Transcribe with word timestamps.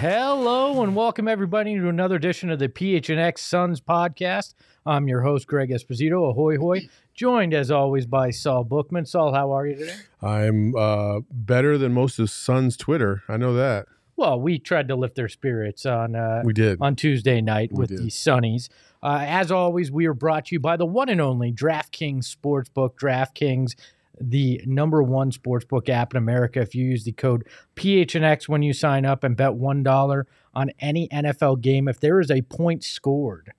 Hello 0.00 0.82
and 0.82 0.96
welcome 0.96 1.28
everybody 1.28 1.74
to 1.76 1.88
another 1.88 2.16
edition 2.16 2.50
of 2.50 2.58
the 2.58 2.68
PHNX 2.68 3.38
Suns 3.38 3.80
podcast. 3.80 4.54
I'm 4.84 5.06
your 5.08 5.22
host 5.22 5.46
Greg 5.46 5.70
Esposito. 5.70 6.30
Ahoy 6.30 6.56
hoy! 6.58 6.88
Joined 7.14 7.54
as 7.54 7.70
always 7.70 8.06
by 8.06 8.30
Saul 8.30 8.64
Bookman. 8.64 9.06
Saul, 9.06 9.32
how 9.34 9.52
are 9.52 9.66
you 9.66 9.76
today? 9.76 9.94
I'm 10.22 10.74
uh, 10.76 11.20
better 11.30 11.78
than 11.78 11.92
most 11.92 12.18
of 12.18 12.30
Sun's 12.30 12.76
Twitter. 12.76 13.22
I 13.28 13.36
know 13.36 13.54
that. 13.54 13.86
Well, 14.16 14.40
we 14.40 14.58
tried 14.58 14.88
to 14.88 14.96
lift 14.96 15.16
their 15.16 15.28
spirits 15.28 15.84
on 15.86 16.14
uh, 16.16 16.42
We 16.44 16.52
did. 16.52 16.78
on 16.80 16.96
Tuesday 16.96 17.40
night 17.40 17.70
We 17.72 17.80
with 17.80 17.88
did. 17.90 17.98
the 17.98 18.06
Sunnies. 18.08 18.68
Uh, 19.04 19.22
as 19.28 19.52
always, 19.52 19.92
we 19.92 20.06
are 20.06 20.14
brought 20.14 20.46
to 20.46 20.54
you 20.54 20.60
by 20.60 20.78
the 20.78 20.86
one 20.86 21.10
and 21.10 21.20
only 21.20 21.52
DraftKings 21.52 22.24
Sportsbook. 22.24 22.94
DraftKings, 22.94 23.74
the 24.18 24.62
number 24.64 25.02
one 25.02 25.30
sportsbook 25.30 25.90
app 25.90 26.14
in 26.14 26.16
America. 26.16 26.60
If 26.60 26.74
you 26.74 26.86
use 26.86 27.04
the 27.04 27.12
code 27.12 27.46
PHNX 27.76 28.48
when 28.48 28.62
you 28.62 28.72
sign 28.72 29.04
up 29.04 29.22
and 29.22 29.36
bet 29.36 29.50
$1 29.50 30.24
on 30.54 30.70
any 30.80 31.08
NFL 31.08 31.60
game, 31.60 31.86
if 31.86 32.00
there 32.00 32.18
is 32.18 32.30
a 32.30 32.40
point 32.40 32.82
scored, 32.82 33.52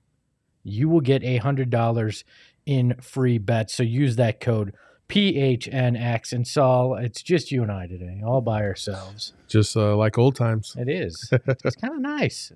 you 0.63 0.89
will 0.89 1.01
get 1.01 1.21
$100 1.21 2.23
in 2.65 2.95
free 2.99 3.37
bets. 3.37 3.75
So 3.75 3.83
use 3.83 4.15
that 4.15 4.39
code 4.39 4.73
PHNX. 5.09 6.33
And 6.33 6.47
Saul, 6.47 6.95
it's 6.95 7.21
just 7.21 7.51
you 7.51 7.61
and 7.61 7.71
I 7.71 7.85
today, 7.85 8.23
all 8.25 8.41
by 8.41 8.63
ourselves. 8.63 9.33
Just 9.47 9.77
uh, 9.77 9.95
like 9.95 10.17
old 10.17 10.35
times. 10.35 10.75
It 10.75 10.89
is. 10.89 11.31
It's 11.63 11.75
kind 11.75 11.93
of 11.93 12.01
nice. 12.01 12.51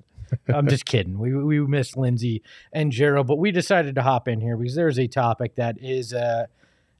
I'm 0.47 0.67
just 0.67 0.85
kidding. 0.85 1.17
We 1.17 1.33
we 1.35 1.59
missed 1.59 1.97
Lindsay 1.97 2.41
and 2.71 2.91
Gerald, 2.91 3.27
but 3.27 3.37
we 3.37 3.51
decided 3.51 3.95
to 3.95 4.01
hop 4.01 4.27
in 4.27 4.41
here 4.41 4.57
because 4.57 4.75
there's 4.75 4.99
a 4.99 5.07
topic 5.07 5.55
that 5.55 5.77
is 5.81 6.13
uh 6.13 6.45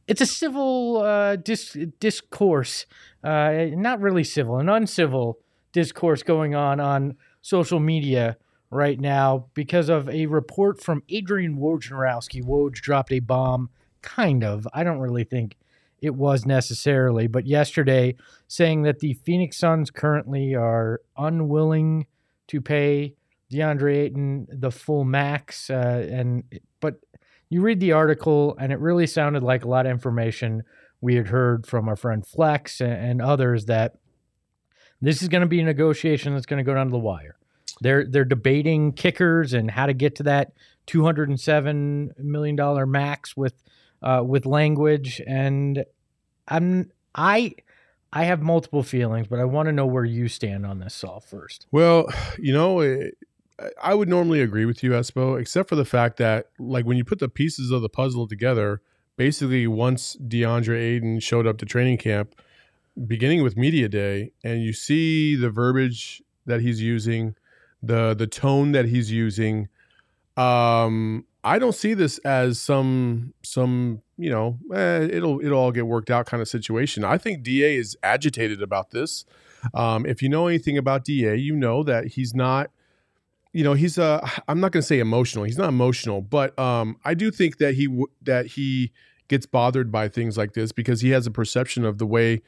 it's 0.09 0.21
a 0.21 0.25
civil 0.25 1.03
uh, 1.03 1.36
dis- 1.36 1.77
discourse, 1.99 2.88
uh, 3.23 3.67
not 3.73 4.02
really 4.02 4.23
civil, 4.23 4.58
an 4.58 4.67
uncivil 4.67 5.38
discourse 5.71 6.23
going 6.23 6.55
on 6.55 6.80
on 6.80 7.15
social 7.43 7.80
media 7.80 8.36
right 8.71 8.99
now 8.99 9.45
because 9.53 9.87
of 9.87 10.09
a 10.09 10.26
report 10.26 10.82
from 10.82 11.03
Adrian 11.09 11.58
Wojnarowski. 11.58 12.43
Woj 12.43 12.73
dropped 12.73 13.11
a 13.11 13.20
bomb, 13.20 13.70
kind 14.02 14.43
of. 14.43 14.67
I 14.73 14.83
don't 14.83 14.98
really 14.98 15.26
think 15.26 15.55
it 16.02 16.15
was 16.15 16.43
necessarily, 16.43 17.27
but 17.27 17.45
yesterday 17.45 18.15
saying 18.48 18.83
that 18.83 18.99
the 18.99 19.14
Phoenix 19.14 19.58
Suns 19.58 19.92
currently 19.92 20.55
are 20.55 21.02
unwilling 21.17 22.08
to 22.48 22.61
pay 22.61 23.14
DeAndre 23.52 23.95
Ayton 23.98 24.48
the 24.52 24.71
full 24.71 25.04
max, 25.04 25.70
uh, 25.70 26.08
and 26.10 26.43
but 26.80 26.95
you 27.49 27.61
read 27.61 27.80
the 27.80 27.93
article 27.93 28.55
and 28.60 28.71
it 28.71 28.80
really 28.80 29.08
sounded 29.08 29.43
like 29.43 29.65
a 29.65 29.67
lot 29.67 29.86
of 29.86 29.92
information 29.92 30.64
we 31.02 31.15
had 31.15 31.27
heard 31.27 31.65
from 31.65 31.88
our 31.89 31.95
friend 31.95 32.26
Flex 32.26 32.82
and, 32.82 33.21
others 33.21 33.65
that 33.65 33.95
this 35.02 35.21
is 35.21 35.30
going 35.30 35.42
to 35.42 35.48
be 35.48 35.61
a 35.61 35.64
negotiation 35.64 36.33
that's 36.33 36.45
going 36.45 36.58
to 36.58 36.64
go 36.64 36.73
down 36.73 36.88
to 36.88 36.92
the 36.92 36.99
wire. 36.99 37.38
They're 37.82 38.05
they're 38.05 38.26
debating 38.26 38.92
kickers 38.92 39.54
and 39.54 39.71
how 39.71 39.86
to 39.86 39.93
get 39.93 40.15
to 40.15 40.23
that 40.23 40.52
two 40.86 41.04
hundred 41.04 41.30
and 41.30 41.39
seven 41.39 42.11
million 42.17 42.55
dollar 42.55 42.86
max 42.86 43.38
with 43.38 43.54
uh, 44.02 44.21
with 44.26 44.45
language, 44.45 45.21
and 45.26 45.86
I'm 46.48 46.92
I 47.15 47.54
I 48.11 48.26
have 48.26 48.42
multiple 48.42 48.83
feelings, 48.83 49.27
but 49.27 49.39
I 49.39 49.45
want 49.45 49.67
to 49.67 49.71
know 49.71 49.86
where 49.86 50.04
you 50.04 50.27
stand 50.27 50.65
on 50.65 50.80
this, 50.80 50.93
Saul. 50.93 51.21
First, 51.21 51.67
Well, 51.71 52.08
you 52.38 52.52
know, 52.52 52.82
it, 52.82 53.17
I 53.81 53.93
would 53.93 54.09
normally 54.09 54.42
agree 54.42 54.65
with 54.65 54.83
you, 54.83 54.92
Espo, 54.92 55.39
except 55.39 55.70
for 55.70 55.75
the 55.75 55.86
fact 55.86 56.17
that, 56.17 56.47
like, 56.59 56.86
when 56.86 56.97
you 56.97 57.03
put 57.03 57.20
the 57.20 57.30
pieces 57.30 57.71
of 57.71 57.81
the 57.81 57.89
puzzle 57.89 58.27
together, 58.27 58.81
basically, 59.17 59.67
once 59.67 60.15
DeAndre 60.17 60.80
Ayton 60.80 61.20
showed 61.20 61.47
up 61.47 61.58
to 61.59 61.65
training 61.65 61.97
camp, 61.97 62.36
beginning 63.08 63.43
with 63.43 63.58
media 63.58 63.89
day, 63.89 64.31
and 64.43 64.64
you 64.64 64.73
see 64.73 65.36
the 65.36 65.49
verbiage 65.49 66.21
that 66.45 66.61
he's 66.61 66.81
using, 66.81 67.36
the 67.81 68.14
the 68.14 68.27
tone 68.27 68.71
that 68.73 68.86
he's 68.86 69.11
using, 69.11 69.67
um, 70.37 71.26
I 71.43 71.59
don't 71.59 71.76
see 71.76 71.93
this 71.93 72.17
as 72.20 72.59
some 72.59 73.33
some 73.43 74.02
you 74.17 74.30
know 74.30 74.59
eh, 74.73 75.08
it'll 75.11 75.39
it'll 75.39 75.59
all 75.59 75.71
get 75.71 75.87
worked 75.87 76.09
out 76.09 76.26
kind 76.26 76.41
of 76.41 76.47
situation. 76.47 77.03
I 77.03 77.17
think 77.17 77.43
Da 77.43 77.77
is 77.77 77.97
agitated 78.03 78.61
about 78.61 78.91
this. 78.91 79.26
Um, 79.73 80.05
if 80.05 80.21
you 80.21 80.30
know 80.30 80.47
anything 80.47 80.77
about 80.77 81.05
Da, 81.05 81.33
you 81.33 81.55
know 81.55 81.83
that 81.83 82.08
he's 82.08 82.33
not. 82.33 82.71
You 83.54 83.64
know 83.64 83.73
he's 83.73 83.98
uh 83.98 84.27
I'm 84.48 84.60
not 84.60 84.71
going 84.71 84.82
to 84.82 84.87
say 84.87 84.99
emotional. 84.99 85.45
He's 85.45 85.58
not 85.58 85.70
emotional, 85.70 86.21
but 86.21 86.58
um 86.58 86.98
I 87.05 87.14
do 87.14 87.32
think 87.32 87.58
that 87.58 87.76
he 87.76 87.87
w- 87.87 88.08
that 88.21 88.48
he 88.48 88.92
gets 89.30 89.45
bothered 89.45 89.92
by 89.92 90.10
things 90.10 90.37
like 90.37 90.54
this 90.54 90.71
because 90.71 91.02
he 91.02 91.11
has 91.11 91.26
a 91.26 91.32
perception 91.32 91.86
of 91.86 91.99
the 91.99 92.05
way 92.05 92.42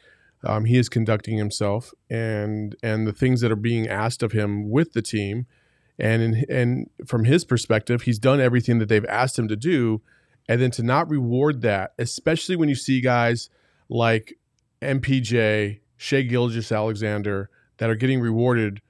um, 0.44 0.66
he 0.66 0.78
is 0.78 0.90
conducting 0.90 1.38
himself 1.38 1.94
and 2.09 2.75
and 2.84 3.07
the 3.07 3.13
things 3.13 3.41
that 3.41 3.51
are 3.51 3.56
being 3.56 3.88
asked 3.88 4.23
of 4.23 4.31
him 4.34 4.69
with 4.69 4.94
the 4.94 5.01
team 5.01 5.45
and 6.00 6.22
in, 6.22 6.45
and 6.50 6.90
from 7.07 7.25
his 7.25 7.45
perspective 7.45 8.01
he's 8.03 8.19
done 8.19 8.41
everything 8.41 8.79
that 8.79 8.90
they've 8.90 9.06
asked 9.06 9.38
him 9.38 9.47
to 9.47 9.56
do 9.56 10.01
and 10.50 10.59
then 10.59 10.72
to 10.72 10.84
not 10.84 11.09
reward 11.09 11.61
that 11.61 11.94
especially 12.00 12.56
when 12.56 12.69
you 12.69 12.75
see 12.75 13.00
guys 13.00 13.50
like 13.88 14.34
mpj 14.81 15.79
Shai 15.97 16.23
Gilgeous-Alexander 16.23 17.50
that 17.78 17.90
are 17.90 17.95
getting 17.95 18.19
rewarded 18.19 18.81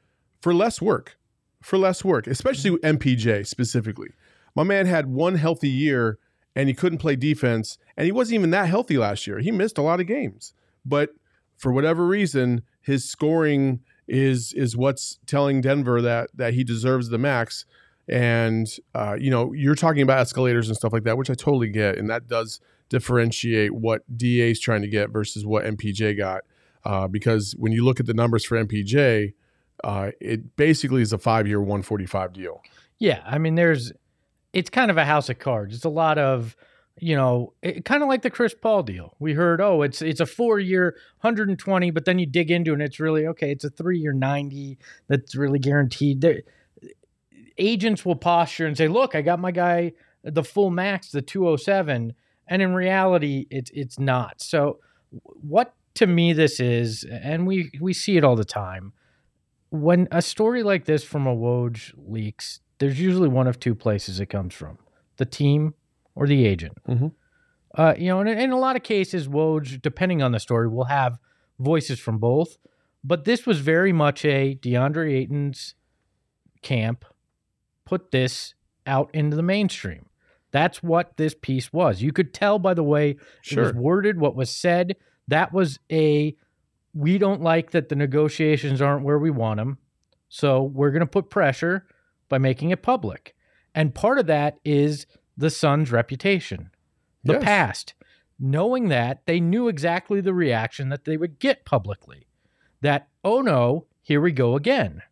for 0.42 0.54
less 0.54 0.82
work 0.82 1.18
for 1.62 1.78
less 1.78 2.04
work 2.04 2.28
especially 2.28 2.72
mpj 2.78 3.46
specifically 3.46 4.10
my 4.56 4.64
man 4.64 4.86
had 4.86 5.08
one 5.08 5.36
healthy 5.36 5.70
year 5.70 6.18
and 6.56 6.68
he 6.68 6.74
couldn't 6.74 6.98
play 6.98 7.16
defense 7.16 7.78
and 7.96 8.06
he 8.06 8.12
wasn't 8.12 8.36
even 8.36 8.50
that 8.50 8.68
healthy 8.68 8.98
last 8.98 9.26
year 9.28 9.40
he 9.40 9.52
missed 9.52 9.78
a 9.78 9.82
lot 9.82 10.00
of 10.00 10.08
games 10.08 10.54
but 10.86 11.12
for 11.58 11.72
whatever 11.72 12.06
reason 12.06 12.64
his 12.82 13.08
scoring 13.08 13.80
is 14.08 14.52
is 14.54 14.76
what's 14.76 15.20
telling 15.26 15.62
Denver 15.62 16.02
that 16.02 16.30
that 16.36 16.54
he 16.54 16.64
deserves 16.64 17.10
the 17.10 17.18
max. 17.18 17.66
And 18.10 18.68
uh, 18.94 19.16
you 19.18 19.30
know, 19.30 19.54
you're 19.54 19.76
talking 19.76 20.02
about 20.02 20.20
escalators 20.20 20.68
and 20.68 20.76
stuff 20.76 20.92
like 20.92 21.04
that, 21.04 21.18
which 21.18 21.30
I 21.30 21.34
totally 21.34 21.70
get, 21.70 21.98
and 21.98 22.10
that 22.10 22.28
does 22.28 22.60
differentiate 22.90 23.74
what 23.74 24.02
DA 24.18 24.52
is 24.52 24.60
trying 24.60 24.82
to 24.82 24.88
get 24.88 25.12
versus 25.12 25.46
what 25.46 25.64
MPJ 25.64 26.18
got. 26.18 26.42
Uh, 26.84 27.08
because 27.08 27.56
when 27.58 27.72
you 27.72 27.86
look 27.86 28.00
at 28.00 28.06
the 28.06 28.14
numbers 28.14 28.44
for 28.44 28.62
MPJ, 28.62 29.34
uh, 29.84 30.12
it 30.20 30.56
basically 30.56 31.02
is 31.02 31.14
a 31.14 31.18
five 31.18 31.48
year, 31.48 31.60
145 31.60 32.34
deal. 32.34 32.62
yeah, 33.00 33.22
I 33.26 33.38
mean, 33.38 33.56
there's 33.56 33.92
it's 34.54 34.70
kind 34.70 34.92
of 34.92 34.98
a 34.98 35.06
house 35.06 35.30
of 35.30 35.40
cards. 35.40 35.76
It's 35.76 35.86
a 35.86 35.90
lot 35.90 36.18
of 36.18 36.56
you 37.00 37.16
know, 37.16 37.54
it, 37.62 37.86
kind 37.86 38.04
of 38.04 38.10
like 38.10 38.22
the 38.22 38.30
Chris 38.30 38.54
Paul 38.54 38.84
deal. 38.84 39.16
We 39.20 39.34
heard, 39.34 39.62
oh, 39.62 39.82
it's 39.82 40.02
it's 40.02 40.20
a 40.20 40.26
four 40.26 40.60
year, 40.60 40.96
120, 41.22 41.92
but 41.92 42.06
then 42.06 42.20
you 42.20 42.26
dig 42.26 42.52
into 42.52 42.72
it, 42.72 42.74
and 42.76 42.84
it's 42.84 43.00
really 43.00 43.26
okay. 43.28 43.52
It's 43.52 43.64
a 43.64 43.70
three 43.70 44.00
year, 44.00 44.14
90 44.14 44.78
that's 45.08 45.36
really 45.36 45.60
guaranteed. 45.60 46.44
Agents 47.58 48.06
will 48.06 48.16
posture 48.16 48.68
and 48.68 48.78
say, 48.78 48.88
look, 48.88 49.16
I 49.16 49.22
got 49.22 49.40
my 49.40 49.52
guy 49.52 49.94
the 50.24 50.44
full 50.44 50.70
max, 50.70 51.10
the 51.10 51.22
207, 51.22 52.14
and 52.48 52.62
in 52.62 52.74
reality, 52.74 53.48
it's 53.50 53.72
it's 53.74 53.98
not. 53.98 54.42
So, 54.42 54.80
what 55.24 55.74
to 55.96 56.08
me 56.08 56.34
this 56.34 56.60
is, 56.60 57.04
and 57.04 57.48
we 57.48 57.72
we 57.80 57.94
see 57.94 58.18
it 58.18 58.24
all 58.24 58.36
the 58.36 58.46
time. 58.46 58.94
When 59.72 60.08
a 60.12 60.22
story 60.22 60.64
like 60.64 60.86
this 60.86 61.04
from 61.04 61.26
a 61.26 61.36
Woj 61.36 61.94
leaks, 61.98 62.60
there's 62.80 63.00
usually 63.00 63.30
one 63.30 63.48
of 63.48 63.60
two 63.60 63.74
places 63.74 64.20
it 64.20 64.28
comes 64.28 64.54
from: 64.54 64.78
the 65.18 65.26
team 65.26 65.74
or 66.14 66.28
the 66.28 66.46
agent. 66.46 66.78
Mhm. 66.88 67.14
Uh, 67.76 67.94
you 67.98 68.08
know, 68.08 68.20
and 68.20 68.30
in 68.30 68.52
a 68.52 68.60
lot 68.60 68.76
of 68.76 68.84
cases, 68.84 69.30
Woj, 69.30 69.82
depending 69.82 70.22
on 70.22 70.34
the 70.34 70.40
story, 70.40 70.68
will 70.68 70.86
have 70.86 71.18
voices 71.58 72.00
from 72.00 72.18
both. 72.18 72.58
But 73.04 73.24
this 73.24 73.46
was 73.46 73.60
very 73.62 73.94
much 73.94 74.26
a 74.26 74.56
DeAndre 74.56 75.14
Ayton's 75.14 75.74
camp 76.62 77.06
put 77.86 78.12
this 78.12 78.54
out 78.86 79.10
into 79.14 79.36
the 79.36 79.42
mainstream. 79.44 80.08
That's 80.52 80.84
what 80.84 81.16
this 81.18 81.34
piece 81.34 81.72
was. 81.72 82.02
You 82.02 82.12
could 82.12 82.34
tell 82.34 82.60
by 82.60 82.74
the 82.74 82.84
way 82.84 83.16
Sure. 83.42 83.64
it 83.64 83.68
was 83.68 83.74
worded, 83.76 84.20
what 84.20 84.36
was 84.36 84.50
said. 84.52 84.98
That 85.30 85.54
was 85.54 85.80
a 85.92 86.36
we 86.94 87.18
don't 87.18 87.42
like 87.42 87.72
that 87.72 87.90
the 87.90 87.96
negotiations 87.96 88.82
aren't 88.82 89.04
where 89.06 89.20
we 89.20 89.32
want 89.32 89.58
them. 89.58 89.78
So 90.30 90.64
we're 90.64 90.92
going 90.92 91.02
to 91.02 91.06
put 91.06 91.30
pressure 91.30 91.86
by 92.30 92.38
making 92.38 92.72
it 92.72 92.82
public. 92.82 93.36
And 93.74 93.96
part 93.96 94.18
of 94.18 94.28
that 94.28 94.58
is 94.64 95.06
the 95.38 95.50
Suns' 95.50 95.92
reputation, 95.92 96.72
the 97.24 97.34
Yes. 97.34 97.44
past. 97.44 97.94
Knowing 98.40 98.88
that, 98.88 99.26
they 99.26 99.40
knew 99.40 99.68
exactly 99.68 100.20
the 100.20 100.34
reaction 100.34 100.90
that 100.90 101.06
they 101.06 101.16
would 101.16 101.40
get 101.40 101.64
publicly. 101.66 102.28
That, 102.82 103.08
oh 103.24 103.42
no, 103.42 103.86
here 104.02 104.20
we 104.20 104.32
go 104.32 104.56
again. 104.56 105.04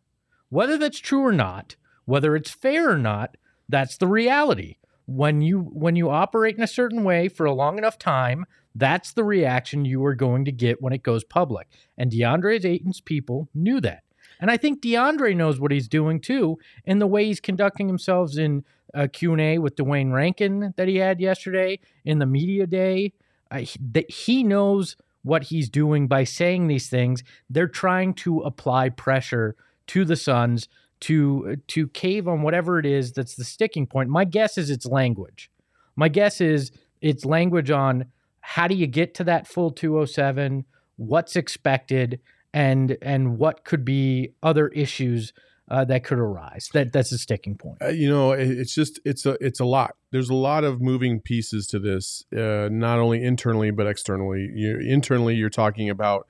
Whether 0.48 0.76
that's 0.76 0.98
true 0.98 1.24
or 1.24 1.32
not, 1.32 1.76
whether 2.06 2.34
it's 2.34 2.50
fair 2.50 2.90
or 2.90 2.98
not, 2.98 3.36
that's 3.68 3.96
the 3.96 4.08
reality. 4.08 4.76
When 5.06 5.40
you 5.42 5.60
when 5.60 5.96
you 5.96 6.10
operate 6.10 6.56
in 6.56 6.62
a 6.62 6.68
certain 6.68 7.04
way 7.04 7.28
for 7.28 7.46
a 7.46 7.52
long 7.52 7.78
enough 7.78 7.98
time, 7.98 8.46
that's 8.74 9.12
the 9.12 9.24
reaction 9.24 9.84
you 9.84 10.04
are 10.04 10.14
going 10.14 10.44
to 10.44 10.52
get 10.52 10.80
when 10.80 10.92
it 10.92 11.02
goes 11.02 11.24
public. 11.24 11.68
And 11.98 12.10
DeAndre 12.10 12.64
Ayton's 12.64 13.00
people 13.00 13.48
knew 13.54 13.80
that. 13.80 14.02
And 14.40 14.50
I 14.50 14.56
think 14.56 14.80
DeAndre 14.80 15.36
knows 15.36 15.60
what 15.60 15.70
he's 15.70 15.88
doing 15.88 16.20
too 16.20 16.58
in 16.84 16.98
the 16.98 17.06
way 17.06 17.26
he's 17.26 17.40
conducting 17.40 17.88
himself 17.88 18.36
in 18.38 18.64
a 18.94 19.06
Q&A 19.06 19.58
with 19.58 19.76
Duane 19.76 20.12
Rankin 20.12 20.74
that 20.76 20.88
he 20.88 20.96
had 20.96 21.20
yesterday 21.20 21.78
in 22.04 22.18
the 22.18 22.26
media 22.26 22.66
day. 22.66 23.12
Uh, 23.50 23.58
he- 23.58 23.78
that 23.92 24.10
he 24.10 24.42
knows 24.44 24.96
what 25.22 25.44
he's 25.44 25.68
doing 25.68 26.06
by 26.08 26.24
saying 26.24 26.66
these 26.66 26.88
things. 26.88 27.22
They're 27.48 27.68
trying 27.68 28.14
to 28.14 28.40
apply 28.40 28.90
pressure 28.90 29.56
to 29.88 30.04
the 30.04 30.16
Suns 30.16 30.68
to 31.00 31.56
to 31.66 31.88
cave 31.88 32.28
on 32.28 32.42
whatever 32.42 32.78
it 32.78 32.86
is 32.86 33.12
that's 33.12 33.34
the 33.34 33.44
sticking 33.44 33.86
point. 33.86 34.08
My 34.10 34.24
guess 34.24 34.56
is 34.56 34.70
it's 34.70 34.86
language. 34.86 35.50
My 35.96 36.08
guess 36.08 36.40
is 36.40 36.70
it's 37.00 37.24
language 37.24 37.70
on 37.70 38.06
how 38.40 38.66
do 38.68 38.74
you 38.74 38.86
get 38.86 39.14
to 39.14 39.24
that 39.24 39.46
full 39.46 39.70
207, 39.70 40.64
what's 40.96 41.36
expected, 41.36 42.20
and 42.52 42.96
and 43.02 43.38
what 43.38 43.64
could 43.64 43.84
be 43.84 44.32
other 44.42 44.68
issues 44.68 45.32
uh, 45.70 45.84
that 45.84 46.02
could 46.02 46.18
arise. 46.18 46.68
That 46.74 46.92
that's 46.92 47.12
a 47.12 47.18
sticking 47.18 47.56
point. 47.56 47.76
Uh, 47.80 47.88
you 47.88 48.08
know, 48.10 48.32
it- 48.32 48.50
it's 48.50 48.74
just 48.74 48.98
it's 49.04 49.24
a 49.24 49.36
it's 49.40 49.60
a 49.60 49.64
lot. 49.64 49.94
There's 50.10 50.28
a 50.30 50.34
lot 50.34 50.64
of 50.64 50.80
moving 50.80 51.20
pieces 51.20 51.68
to 51.68 51.78
this, 51.78 52.24
uh, 52.36 52.68
not 52.72 52.98
only 52.98 53.22
internally 53.22 53.70
but 53.70 53.86
externally. 53.86 54.50
You, 54.52 54.78
internally, 54.80 55.36
you're 55.36 55.48
talking 55.48 55.88
about 55.88 56.26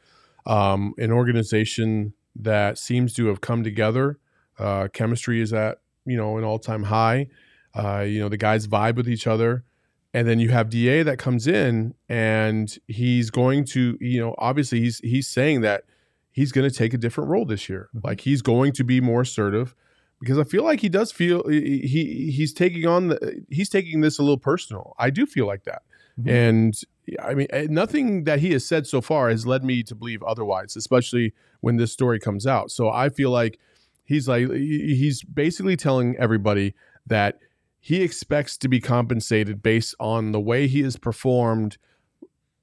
um, 0.46 0.92
an 0.98 1.10
organization 1.10 2.12
that 2.36 2.76
seems 2.78 3.14
to 3.14 3.26
have 3.28 3.40
come 3.40 3.64
together. 3.64 4.18
Uh, 4.58 4.88
chemistry 4.92 5.40
is 5.40 5.52
at 5.54 5.78
you 6.04 6.16
know 6.18 6.36
an 6.36 6.44
all 6.44 6.58
time 6.58 6.82
high. 6.84 7.28
Uh, 7.74 8.00
you 8.00 8.20
know, 8.20 8.28
the 8.28 8.36
guys 8.36 8.66
vibe 8.66 8.96
with 8.96 9.08
each 9.08 9.26
other. 9.26 9.64
And 10.12 10.26
then 10.26 10.40
you 10.40 10.48
have 10.48 10.70
Da 10.70 11.02
that 11.04 11.18
comes 11.18 11.46
in 11.46 11.94
and 12.08 12.76
he's 12.88 13.30
going 13.30 13.64
to, 13.66 13.96
you 14.00 14.20
know, 14.20 14.34
obviously 14.38 14.80
he's 14.80 14.98
he's 15.00 15.28
saying 15.28 15.60
that 15.60 15.84
he's 16.32 16.50
going 16.52 16.68
to 16.68 16.74
take 16.74 16.92
a 16.94 16.98
different 16.98 17.30
role 17.30 17.44
this 17.44 17.68
year. 17.68 17.88
Mhm. 17.94 18.04
Like 18.04 18.20
he's 18.22 18.42
going 18.42 18.72
to 18.72 18.84
be 18.84 19.00
more 19.00 19.20
assertive 19.22 19.74
because 20.20 20.38
I 20.38 20.44
feel 20.44 20.64
like 20.64 20.80
he 20.80 20.88
does 20.88 21.12
feel 21.12 21.46
he 21.48 21.78
he- 21.86 22.30
he's 22.32 22.52
taking 22.52 22.86
on 22.86 23.08
the 23.08 23.44
he's 23.50 23.68
taking 23.68 24.00
this 24.00 24.18
a 24.18 24.22
little 24.22 24.38
personal. 24.38 24.94
I 24.98 25.10
do 25.10 25.26
feel 25.26 25.46
like 25.46 25.62
that. 25.64 25.82
Mhm. 26.20 26.28
And 26.28 26.74
I 27.22 27.34
mean, 27.34 27.46
eh, 27.50 27.66
nothing 27.70 28.24
that 28.24 28.40
he 28.40 28.50
has 28.52 28.64
said 28.66 28.86
so 28.88 29.00
far 29.00 29.30
has 29.30 29.46
led 29.46 29.62
me 29.64 29.82
to 29.84 29.94
believe 29.94 30.22
otherwise, 30.24 30.74
especially 30.76 31.34
when 31.60 31.76
this 31.76 31.92
story 31.92 32.18
comes 32.18 32.46
out. 32.48 32.70
So 32.72 32.88
I 32.90 33.10
feel 33.10 33.30
like 33.30 33.58
he's 34.04 34.26
like 34.26 34.50
he's 34.50 35.22
basically 35.22 35.76
telling 35.76 36.16
everybody 36.16 36.74
that 37.06 37.38
he 37.80 38.02
expects 38.02 38.56
to 38.58 38.68
be 38.68 38.78
compensated 38.80 39.62
based 39.62 39.94
on 39.98 40.32
the 40.32 40.40
way 40.40 40.66
he 40.66 40.82
has 40.82 40.96
performed 40.96 41.78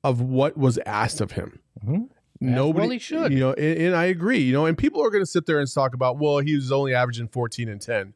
of 0.04 0.22
what 0.22 0.56
was 0.56 0.78
asked 0.86 1.20
of 1.20 1.32
him. 1.32 1.60
Mhm. 1.84 2.10
Nobody, 2.40 2.88
well 2.88 3.00
should. 3.00 3.34
you 3.34 3.40
know, 3.40 3.54
and, 3.54 3.80
and 3.80 3.96
I 3.96 4.06
agree, 4.06 4.40
you 4.40 4.54
know, 4.54 4.68
and 4.68 4.78
people 4.78 5.04
are 5.04 5.10
going 5.10 5.24
to 5.24 5.30
sit 5.30 5.48
there 5.48 5.60
and 5.60 5.68
talk 5.72 5.96
about, 5.96 6.20
well, 6.20 6.38
he 6.38 6.54
was 6.56 6.72
only 6.72 6.94
averaging 6.94 7.28
14 7.30 7.68
and 7.68 7.82
10. 7.82 8.14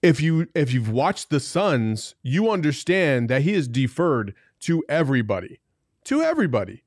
If 0.00 0.20
you 0.20 0.48
if 0.54 0.72
you've 0.72 0.88
watched 0.90 1.30
the 1.30 1.38
Suns, 1.38 2.14
you 2.22 2.50
understand 2.50 3.28
that 3.28 3.42
he 3.42 3.52
is 3.52 3.68
deferred 3.68 4.34
to 4.60 4.82
everybody, 4.88 5.60
to 6.04 6.22
everybody, 6.22 6.82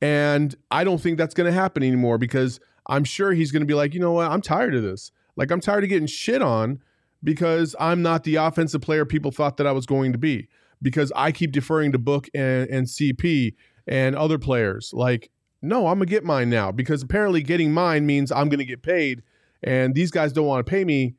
and 0.00 0.56
I 0.70 0.82
don't 0.82 1.00
think 1.00 1.18
that's 1.18 1.34
going 1.34 1.46
to 1.46 1.52
happen 1.52 1.82
anymore 1.84 2.18
because 2.18 2.58
I'm 2.88 3.04
sure 3.04 3.32
he's 3.32 3.52
going 3.52 3.60
to 3.60 3.66
be 3.66 3.74
like, 3.74 3.94
you 3.94 4.00
know 4.00 4.12
what, 4.12 4.30
I'm 4.30 4.40
tired 4.42 4.74
of 4.74 4.82
this. 4.82 5.12
Like 5.36 5.50
I'm 5.52 5.60
tired 5.60 5.84
of 5.84 5.90
getting 5.90 6.08
shit 6.08 6.42
on 6.42 6.80
because 7.26 7.74
I'm 7.80 8.02
not 8.02 8.22
the 8.22 8.36
offensive 8.36 8.80
player 8.80 9.04
people 9.04 9.32
thought 9.32 9.56
that 9.56 9.66
I 9.66 9.72
was 9.72 9.84
going 9.84 10.12
to 10.12 10.18
be 10.18 10.46
because 10.80 11.12
I 11.16 11.32
keep 11.32 11.50
deferring 11.50 11.90
to 11.90 11.98
Book 11.98 12.28
and, 12.32 12.70
and 12.70 12.86
CP 12.86 13.54
and 13.88 14.14
other 14.14 14.38
players. 14.38 14.92
Like, 14.94 15.32
no, 15.60 15.88
I'm 15.88 15.98
gonna 15.98 16.06
get 16.06 16.22
mine 16.22 16.50
now 16.50 16.70
because 16.70 17.02
apparently 17.02 17.42
getting 17.42 17.72
mine 17.72 18.06
means 18.06 18.30
I'm 18.30 18.48
gonna 18.48 18.64
get 18.64 18.80
paid, 18.80 19.24
and 19.60 19.92
these 19.96 20.12
guys 20.12 20.32
don't 20.32 20.46
want 20.46 20.64
to 20.64 20.70
pay 20.70 20.84
me. 20.84 21.16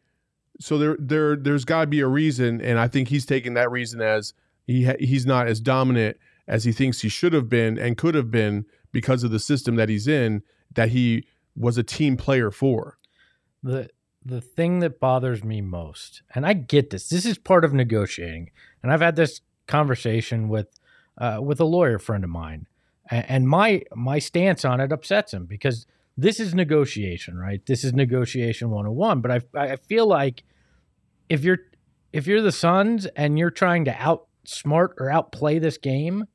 So 0.62 0.78
there, 0.78 0.96
there, 0.98 1.36
there's 1.36 1.66
got 1.66 1.82
to 1.82 1.88
be 1.88 2.00
a 2.00 2.08
reason, 2.08 2.62
and 2.62 2.80
I 2.80 2.88
think 2.88 3.10
he's 3.10 3.26
taking 3.26 3.54
that 3.56 3.70
reason 3.70 4.00
as 4.02 4.34
he 4.66 4.90
he's 5.00 5.26
not 5.26 5.48
as 5.48 5.60
dominant 5.60 6.18
as 6.48 6.64
he 6.64 6.72
thinks 6.72 7.02
he 7.02 7.10
should 7.10 7.34
have 7.34 7.50
been 7.50 7.78
and 7.78 7.98
could 7.98 8.16
have 8.16 8.32
been 8.32 8.66
because 8.94 9.24
of 9.24 9.32
the 9.32 9.40
system 9.40 9.76
that 9.76 9.90
he's 9.90 10.08
in 10.08 10.42
that 10.74 10.90
he 10.90 11.28
was 11.54 11.78
a 11.78 11.84
team 11.84 12.16
player 12.16 12.50
for. 12.50 12.98
the 13.62 13.90
the 14.28 14.42
thing 14.42 14.80
that 14.80 15.00
bothers 15.00 15.44
me 15.44 15.62
most, 15.62 16.22
and 16.36 16.46
I 16.46 16.54
get 16.54 16.90
this, 16.90 17.08
this 17.08 17.26
is 17.26 17.38
part 17.38 17.64
of 17.64 17.74
negotiating, 17.74 18.52
and 18.84 18.92
I've 18.92 19.02
had 19.02 19.16
this 19.16 19.42
conversation 19.68 20.50
with 20.50 20.80
uh, 21.18 21.40
with 21.42 21.60
a 21.60 21.66
lawyer 21.66 21.98
friend 21.98 22.24
of 22.24 22.30
mine, 22.30 22.68
and, 23.10 23.48
my 23.48 23.84
my 23.96 24.20
stance 24.20 24.66
on 24.66 24.82
it 24.82 24.92
upsets 24.92 25.34
him 25.34 25.46
because 25.46 25.88
this 26.18 26.40
is 26.40 26.54
negotiation, 26.54 27.38
right? 27.38 27.66
This 27.66 27.84
is 27.84 27.94
negotiation 27.94 28.70
101. 28.70 29.22
But 29.22 29.32
I 29.32 29.42
I 29.56 29.76
feel 29.78 30.06
like 30.06 30.44
if 31.30 31.44
you're 31.44 31.60
if 32.12 32.28
you're 32.28 32.42
the 32.42 32.52
Suns 32.52 33.06
and 33.16 33.40
you're 33.40 33.50
trying 33.50 33.86
to 33.86 33.94
outsmart 33.94 34.90
or 34.98 35.10
outplay 35.10 35.58
this 35.58 35.78
game, 35.78 36.26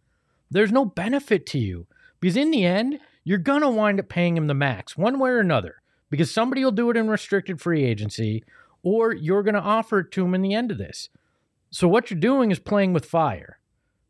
there's 0.51 0.73
no 0.73 0.87
benefit 0.87 1.45
to 1.47 1.59
you 1.59 1.87
because 2.21 2.37
in 2.37 2.51
the 2.51 2.65
end, 2.65 3.01
you're 3.23 3.39
gonna 3.39 3.71
wind 3.71 4.01
up 4.01 4.09
paying 4.09 4.37
him 4.37 4.47
the 4.47 4.55
max 4.55 4.97
one 4.97 5.19
way 5.19 5.31
or 5.31 5.41
another 5.41 5.82
because 6.13 6.31
somebody 6.31 6.63
will 6.63 6.71
do 6.71 6.91
it 6.91 6.97
in 6.99 7.09
restricted 7.09 7.59
free 7.59 7.85
agency 7.85 8.45
or 8.83 9.15
you're 9.15 9.43
going 9.43 9.55
to 9.55 9.61
offer 9.61 10.01
it 10.01 10.11
to 10.11 10.23
him 10.23 10.35
in 10.35 10.43
the 10.43 10.53
end 10.53 10.71
of 10.71 10.77
this. 10.77 11.09
So 11.71 11.89
what 11.89 12.11
you're 12.11 12.21
doing 12.21 12.51
is 12.51 12.59
playing 12.59 12.93
with 12.93 13.07
fire. 13.07 13.59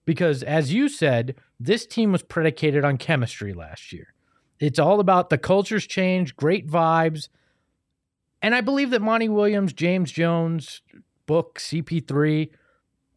Because 0.05 0.43
as 0.43 0.75
you 0.75 0.89
said, 0.89 1.37
this 1.61 1.87
team 1.87 2.11
was 2.11 2.25
predicated 2.25 2.85
on 2.85 2.99
chemistry 2.99 3.55
last 3.55 3.93
year. 3.93 4.15
It's 4.59 4.81
all 4.81 4.99
about 4.99 5.31
the 5.31 5.39
culture's 5.39 5.87
change, 5.87 6.35
great 6.35 6.67
vibes. 6.67 7.29
And 8.43 8.53
I 8.53 8.63
believe 8.63 8.91
that 8.91 9.01
Monty 9.01 9.29
Williams, 9.29 9.73
James 9.73 10.11
Jones, 10.11 10.83
Book, 11.27 11.61
CP3, 11.61 12.51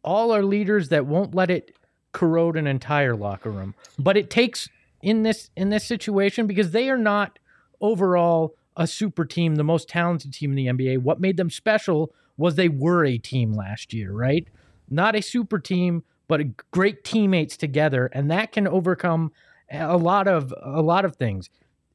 all 0.04 0.30
are 0.30 0.44
leaders 0.44 0.90
that 0.90 1.06
won't 1.06 1.34
let 1.34 1.50
it 1.50 1.74
corrode 2.12 2.56
an 2.56 2.68
entire 2.68 3.16
locker 3.16 3.50
room. 3.50 3.74
But 3.98 4.16
it 4.16 4.30
takes 4.30 4.68
in 5.02 5.24
this 5.24 5.50
in 5.56 5.70
this 5.70 5.84
situation 5.84 6.46
because 6.46 6.70
they 6.70 6.88
are 6.88 6.96
not 6.96 7.40
overall 7.80 8.54
a 8.76 8.86
super 8.86 9.24
team, 9.24 9.54
the 9.56 9.64
most 9.64 9.88
talented 9.88 10.32
team 10.34 10.50
in 10.50 10.56
the 10.56 10.66
NBA. 10.66 10.98
What 10.98 11.20
made 11.20 11.36
them 11.36 11.50
special 11.50 12.12
was 12.36 12.54
they 12.56 12.68
were 12.68 13.04
a 13.04 13.16
team 13.18 13.52
last 13.52 13.92
year, 13.94 14.12
right? 14.12 14.46
Not 14.90 15.16
a 15.16 15.22
super 15.22 15.58
team, 15.58 16.04
but 16.28 16.40
a 16.40 16.50
great 16.70 17.02
teammates 17.04 17.56
together, 17.56 18.06
and 18.12 18.30
that 18.30 18.52
can 18.52 18.66
overcome 18.68 19.32
a 19.70 19.96
lot 19.96 20.28
of 20.28 20.52
a 20.62 20.82
lot 20.82 21.04
of 21.04 21.16
things. 21.16 21.48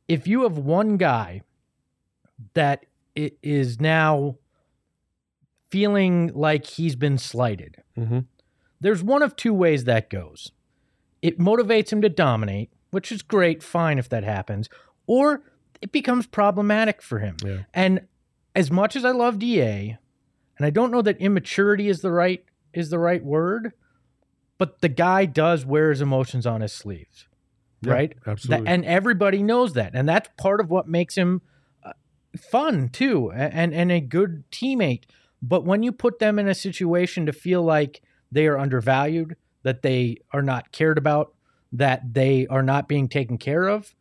If 0.08 0.28
you 0.28 0.44
have 0.44 0.58
one 0.58 0.98
guy 0.98 1.42
that 2.54 2.86
i- 3.18 3.32
now 3.80 4.38
feeling 5.70 6.32
like 6.34 6.66
he's 6.66 6.96
been 6.96 7.18
slighted, 7.18 7.78
Mm-hmm. 7.98 8.20
there's 8.80 9.04
one 9.04 9.22
of 9.22 9.36
two 9.36 9.54
ways 9.54 9.84
that 9.86 10.10
goes. 10.10 10.52
It 11.22 11.38
motivates 11.40 11.92
him 11.94 12.02
to 12.02 12.10
dominate, 12.10 12.72
which 12.90 13.12
is 13.12 13.22
great, 13.22 13.62
fine 13.62 14.00
if 14.00 14.10
that 14.10 14.24
happens, 14.24 14.70
or 15.08 15.44
it 15.82 15.92
becomes 15.92 16.28
problematic 16.28 17.02
for 17.02 17.20
him. 17.20 17.38
Yeah. 17.44 17.64
And 17.74 18.02
as 18.56 18.72
much 18.72 18.96
as 18.96 19.04
I 19.06 19.12
love 19.12 19.40
DA, 19.40 19.98
and 20.58 20.66
I 20.66 20.70
don't 20.70 20.92
know 20.92 21.02
that 21.02 21.18
immaturity 21.18 21.90
is 21.90 22.02
the 22.02 22.12
right 22.12 22.44
is 22.74 22.90
the 22.90 23.00
right 23.00 23.24
word, 23.24 23.74
but 24.58 24.82
the 24.82 24.90
guy 24.90 25.26
does 25.26 25.66
wear 25.66 25.90
his 25.90 26.02
emotions 26.02 26.46
on 26.46 26.62
his 26.62 26.72
sleeves, 26.72 27.28
Yeah, 27.82 27.94
right? 27.94 28.14
Absolutely. 28.26 28.66
That, 28.66 28.72
and 28.72 28.86
everybody 28.86 29.44
knows 29.44 29.74
that, 29.74 29.92
and 29.94 30.08
that's 30.08 30.30
part 30.38 30.60
of 30.62 30.70
what 30.70 30.88
makes 30.88 31.16
him 31.16 31.42
uh, 31.84 31.94
fun 32.38 32.90
too, 32.90 33.32
and 33.32 33.74
and 33.74 33.92
a 33.92 34.00
good 34.00 34.44
teammate. 34.52 35.06
But 35.42 35.66
when 35.66 35.82
you 35.82 35.92
put 35.92 36.20
them 36.20 36.38
in 36.38 36.48
a 36.48 36.54
situation 36.54 37.26
to 37.26 37.34
feel 37.34 37.64
like 37.64 38.02
they 38.32 38.46
are 38.46 38.60
undervalued, 38.60 39.36
that 39.64 39.82
they 39.82 40.18
are 40.32 40.44
not 40.44 40.72
cared 40.72 41.00
about, 41.00 41.34
that 41.72 42.14
they 42.14 42.46
are 42.48 42.62
not 42.62 42.88
being 42.88 43.10
taken 43.10 43.38
care 43.38 43.68
of, 43.68 43.96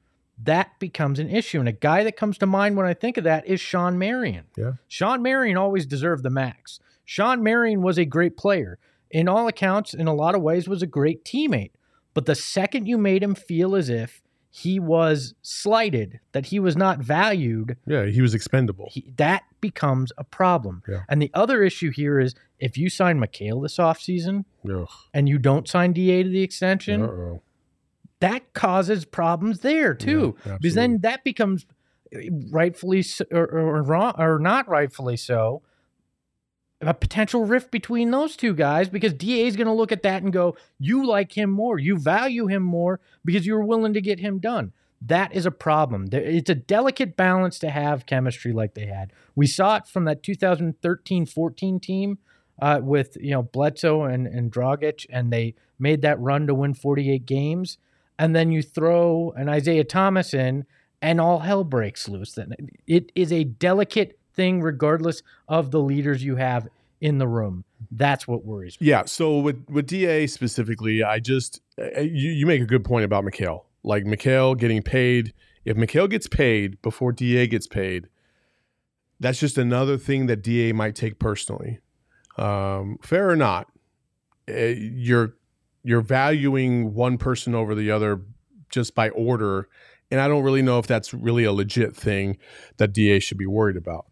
that 0.44 0.78
becomes 0.78 1.18
an 1.18 1.28
issue. 1.28 1.60
And 1.60 1.68
a 1.68 1.72
guy 1.72 2.04
that 2.04 2.16
comes 2.16 2.38
to 2.38 2.46
mind 2.46 2.76
when 2.76 2.86
I 2.86 2.94
think 2.94 3.16
of 3.16 3.24
that 3.24 3.46
is 3.46 3.60
Shawn 3.60 3.98
Marion. 3.98 4.44
Yeah. 4.56 4.72
Shawn 4.88 5.22
Marion 5.22 5.56
always 5.56 5.86
deserved 5.86 6.22
the 6.22 6.30
max. 6.30 6.80
Shawn 7.04 7.42
Marion 7.42 7.82
was 7.82 7.98
a 7.98 8.04
great 8.04 8.36
player. 8.36 8.78
In 9.10 9.28
all 9.28 9.48
accounts, 9.48 9.92
in 9.92 10.06
a 10.06 10.14
lot 10.14 10.34
of 10.34 10.42
ways, 10.42 10.68
was 10.68 10.82
a 10.82 10.86
great 10.86 11.24
teammate. 11.24 11.72
But 12.14 12.26
the 12.26 12.34
second 12.34 12.86
you 12.86 12.96
made 12.98 13.22
him 13.22 13.34
feel 13.34 13.74
as 13.74 13.88
if 13.88 14.22
he 14.52 14.80
was 14.80 15.34
slighted, 15.42 16.18
that 16.32 16.46
he 16.46 16.58
was 16.58 16.76
not 16.76 16.98
valued, 16.98 17.76
Yeah, 17.86 18.06
he 18.06 18.20
was 18.20 18.34
expendable. 18.34 18.88
he, 18.90 19.12
that 19.16 19.42
becomes 19.60 20.10
a 20.18 20.24
problem. 20.24 20.82
Yeah. 20.88 21.02
And 21.08 21.20
the 21.22 21.30
other 21.34 21.62
issue 21.62 21.90
here 21.92 22.18
is 22.18 22.34
if 22.58 22.76
you 22.76 22.90
sign 22.90 23.20
Mikal 23.20 23.62
this 23.62 23.76
offseason 23.76 24.44
Ugh. 24.68 24.88
and 25.14 25.28
you 25.28 25.38
don't 25.38 25.68
sign 25.68 25.92
DA 25.92 26.22
to 26.24 26.28
the 26.28 26.42
extension, 26.42 27.02
Uh-oh. 27.02 27.42
That 28.20 28.52
causes 28.52 29.04
problems 29.04 29.60
there 29.60 29.94
too. 29.94 30.36
Yeah, 30.46 30.58
because 30.60 30.74
then 30.74 30.98
that 31.02 31.24
becomes 31.24 31.66
rightfully 32.50 33.02
so, 33.02 33.24
or, 33.30 33.46
or 33.46 33.82
wrong 33.82 34.14
or 34.18 34.38
not 34.38 34.68
rightfully 34.68 35.16
so 35.16 35.62
a 36.80 36.94
potential 36.94 37.44
rift 37.44 37.70
between 37.70 38.10
those 38.10 38.36
two 38.36 38.54
guys 38.54 38.88
because 38.88 39.12
DA 39.12 39.46
is 39.46 39.56
going 39.56 39.66
to 39.66 39.72
look 39.72 39.92
at 39.92 40.02
that 40.02 40.22
and 40.22 40.32
go, 40.32 40.56
"You 40.78 41.06
like 41.06 41.36
him 41.36 41.50
more, 41.50 41.78
you 41.78 41.98
value 41.98 42.46
him 42.46 42.62
more 42.62 43.00
because 43.24 43.46
you're 43.46 43.64
willing 43.64 43.92
to 43.94 44.00
get 44.00 44.20
him 44.20 44.38
done." 44.38 44.72
That 45.02 45.34
is 45.34 45.46
a 45.46 45.50
problem. 45.50 46.08
It's 46.12 46.50
a 46.50 46.54
delicate 46.54 47.16
balance 47.16 47.58
to 47.60 47.70
have 47.70 48.06
chemistry 48.06 48.52
like 48.52 48.74
they 48.74 48.86
had. 48.86 49.12
We 49.34 49.46
saw 49.46 49.76
it 49.76 49.86
from 49.86 50.04
that 50.04 50.22
2013-14 50.22 51.80
team 51.80 52.18
uh, 52.60 52.80
with 52.82 53.16
you 53.20 53.32
know 53.32 53.42
Bledsoe 53.42 54.04
and 54.04 54.26
and 54.26 54.50
Dragic, 54.50 55.06
and 55.10 55.32
they 55.32 55.54
made 55.78 56.02
that 56.02 56.20
run 56.20 56.46
to 56.46 56.54
win 56.54 56.74
48 56.74 57.26
games. 57.26 57.78
And 58.20 58.36
then 58.36 58.52
you 58.52 58.60
throw 58.60 59.32
an 59.34 59.48
Isaiah 59.48 59.82
Thomas 59.82 60.34
in, 60.34 60.66
and 61.00 61.22
all 61.22 61.38
hell 61.38 61.64
breaks 61.64 62.06
loose. 62.06 62.34
Then 62.34 62.54
it 62.86 63.10
is 63.14 63.32
a 63.32 63.44
delicate 63.44 64.18
thing, 64.34 64.60
regardless 64.60 65.22
of 65.48 65.70
the 65.70 65.80
leaders 65.80 66.22
you 66.22 66.36
have 66.36 66.68
in 67.00 67.16
the 67.16 67.26
room. 67.26 67.64
That's 67.90 68.28
what 68.28 68.44
worries 68.44 68.78
me. 68.78 68.88
Yeah. 68.88 69.06
So 69.06 69.38
with 69.38 69.64
with 69.70 69.86
Da 69.86 70.26
specifically, 70.26 71.02
I 71.02 71.18
just 71.18 71.62
uh, 71.80 72.00
you 72.00 72.30
you 72.30 72.44
make 72.44 72.60
a 72.60 72.66
good 72.66 72.84
point 72.84 73.06
about 73.06 73.24
Mikal. 73.24 73.64
Like 73.82 74.04
Mikal 74.04 74.56
getting 74.56 74.82
paid. 74.82 75.32
If 75.64 75.78
Mikal 75.78 76.08
gets 76.08 76.26
paid 76.26 76.80
before 76.82 77.12
Da 77.12 77.46
gets 77.46 77.66
paid, 77.66 78.08
that's 79.18 79.40
just 79.40 79.56
another 79.56 79.96
thing 79.96 80.26
that 80.26 80.42
Da 80.42 80.72
might 80.72 80.94
take 80.94 81.18
personally. 81.18 81.78
Um, 82.36 82.98
fair 83.02 83.30
or 83.30 83.36
not, 83.36 83.68
uh, 84.46 84.54
you're 84.54 85.36
you're 85.82 86.00
valuing 86.00 86.94
one 86.94 87.18
person 87.18 87.54
over 87.54 87.74
the 87.74 87.90
other 87.90 88.22
just 88.70 88.94
by 88.94 89.10
order, 89.10 89.68
and 90.10 90.20
I 90.20 90.28
don't 90.28 90.42
really 90.42 90.62
know 90.62 90.78
if 90.78 90.86
that's 90.86 91.12
really 91.14 91.44
a 91.44 91.52
legit 91.52 91.96
thing 91.96 92.38
that 92.76 92.92
Da 92.92 93.18
should 93.20 93.38
be 93.38 93.46
worried 93.46 93.76
about. 93.76 94.06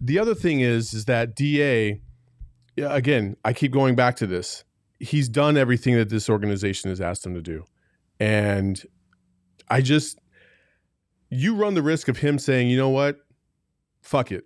The 0.00 0.18
other 0.18 0.34
thing 0.34 0.60
is 0.60 0.92
is 0.92 1.04
that 1.06 1.34
Da 1.36 2.00
again, 2.76 3.36
I 3.44 3.52
keep 3.52 3.72
going 3.72 3.94
back 3.94 4.16
to 4.16 4.26
this. 4.26 4.64
He's 4.98 5.28
done 5.28 5.56
everything 5.56 5.96
that 5.96 6.08
this 6.08 6.30
organization 6.30 6.90
has 6.90 7.00
asked 7.00 7.26
him 7.26 7.34
to 7.34 7.42
do. 7.42 7.64
And 8.20 8.80
I 9.68 9.80
just, 9.80 10.18
you 11.28 11.56
run 11.56 11.74
the 11.74 11.82
risk 11.82 12.08
of 12.08 12.18
him 12.18 12.38
saying, 12.38 12.70
you 12.70 12.76
know 12.76 12.88
what? 12.88 13.18
Fuck 14.00 14.30
it. 14.30 14.44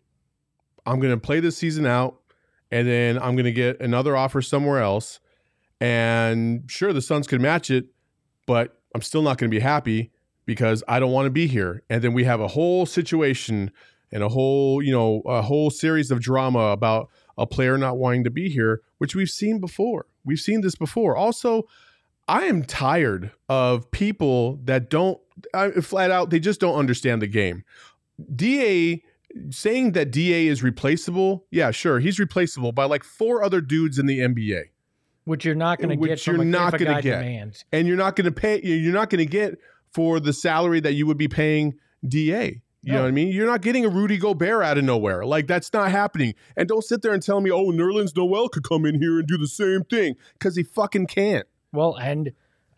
I'm 0.87 1.01
going 1.01 1.13
to 1.13 1.21
play 1.21 1.41
this 1.41 1.57
season 1.57 1.85
out 1.85 2.21
and 2.71 2.87
then 2.89 3.19
I'm 3.19 3.35
going 3.35 3.45
to 3.45 3.53
get 3.53 3.81
another 3.81 4.17
offer 4.17 4.41
somewhere 4.41 4.81
else. 4.81 5.21
And 5.81 6.71
sure, 6.71 6.93
the 6.93 7.03
Suns 7.03 7.27
could 7.27 7.41
match 7.41 7.71
it, 7.71 7.87
but 8.47 8.81
I'm 8.95 9.03
still 9.03 9.23
not 9.23 9.39
going 9.39 9.51
to 9.51 9.55
be 9.55 9.61
happy 9.61 10.11
because 10.47 10.83
I 10.89 11.01
don't 11.01 11.13
want 11.13 11.27
to 11.27 11.31
be 11.31 11.47
here. 11.47 11.83
And 11.91 12.03
then 12.03 12.13
we 12.13 12.25
have 12.25 12.41
a 12.41 12.49
whole 12.49 12.87
situation 12.87 13.71
and 14.13 14.23
a 14.23 14.29
whole, 14.29 14.83
you 14.83 14.93
know, 14.93 15.23
a 15.27 15.43
whole 15.43 15.71
series 15.71 16.11
of 16.11 16.21
drama 16.21 16.69
about 16.69 17.11
a 17.37 17.47
player 17.47 17.77
not 17.77 17.99
wanting 17.99 18.25
to 18.25 18.31
be 18.31 18.49
here, 18.49 18.81
which 18.99 19.15
we've 19.15 19.29
seen 19.29 19.61
before. 19.61 20.07
We've 20.25 20.41
seen 20.41 20.63
this 20.63 20.77
before. 20.77 21.17
Also, 21.17 21.65
I 22.29 22.45
am 22.45 22.65
tired 22.65 23.33
of 23.49 23.91
people 23.91 24.59
that 24.65 24.89
don't 24.89 25.21
I, 25.53 25.71
flat 25.71 26.11
out 26.11 26.31
they 26.31 26.41
just 26.41 26.61
don't 26.61 26.77
understand 26.77 27.21
the 27.21 27.27
game. 27.27 27.65
Da 28.35 29.03
saying 29.51 29.93
that 29.93 30.11
Da 30.11 30.49
is 30.49 30.63
replaceable, 30.63 31.45
yeah, 31.51 31.71
sure, 31.71 32.01
he's 32.01 32.19
replaceable 32.19 32.73
by 32.73 32.85
like 32.85 33.05
four 33.05 33.43
other 33.43 33.61
dudes 33.61 33.99
in 33.99 34.07
the 34.07 34.21
NBA, 34.21 34.65
Which 35.27 35.45
you're 35.45 35.55
not 35.55 35.79
going 35.79 35.91
to 35.91 36.07
get 36.07 36.21
from 36.21 36.37
you're 36.37 36.43
a, 36.43 36.47
not 36.47 36.73
gonna 36.73 36.85
guy 36.85 37.01
get. 37.03 37.19
demands. 37.19 37.65
and 37.73 37.87
you're 37.87 37.97
not 37.97 38.17
going 38.17 38.25
to 38.25 38.33
pay. 38.33 38.61
You're 38.63 38.95
not 38.95 39.11
going 39.11 39.19
to 39.19 39.31
get 39.31 39.59
for 39.93 40.19
the 40.19 40.33
salary 40.33 40.81
that 40.81 40.95
you 40.95 41.07
would 41.07 41.19
be 41.19 41.29
paying 41.29 41.75
Da. 42.07 42.61
You 42.83 42.93
know 42.93 43.03
what 43.03 43.09
I 43.09 43.11
mean? 43.11 43.29
You're 43.29 43.49
not 43.49 43.63
getting 43.63 43.85
a 43.85 43.89
Rudy 43.89 44.17
Gobert 44.17 44.63
out 44.63 44.79
of 44.79 44.85
nowhere. 44.85 45.27
Like 45.27 45.49
that's 45.49 45.73
not 45.73 45.91
happening. 45.91 46.35
And 46.57 46.69
don't 46.69 46.85
sit 46.85 47.03
there 47.03 47.13
and 47.13 47.21
tell 47.21 47.41
me, 47.41 47.51
oh, 47.51 47.73
Nerlens 47.73 48.17
Noel 48.17 48.49
could 48.49 48.63
come 48.63 48.87
in 48.87 49.01
here 49.01 49.19
and 49.19 49.27
do 49.27 49.37
the 49.37 49.49
same 49.49 49.83
thing 49.83 50.15
because 50.35 50.55
he 50.55 50.63
fucking 50.63 51.09
can't. 51.09 51.49
Well, 51.73 51.97
and 51.97 52.29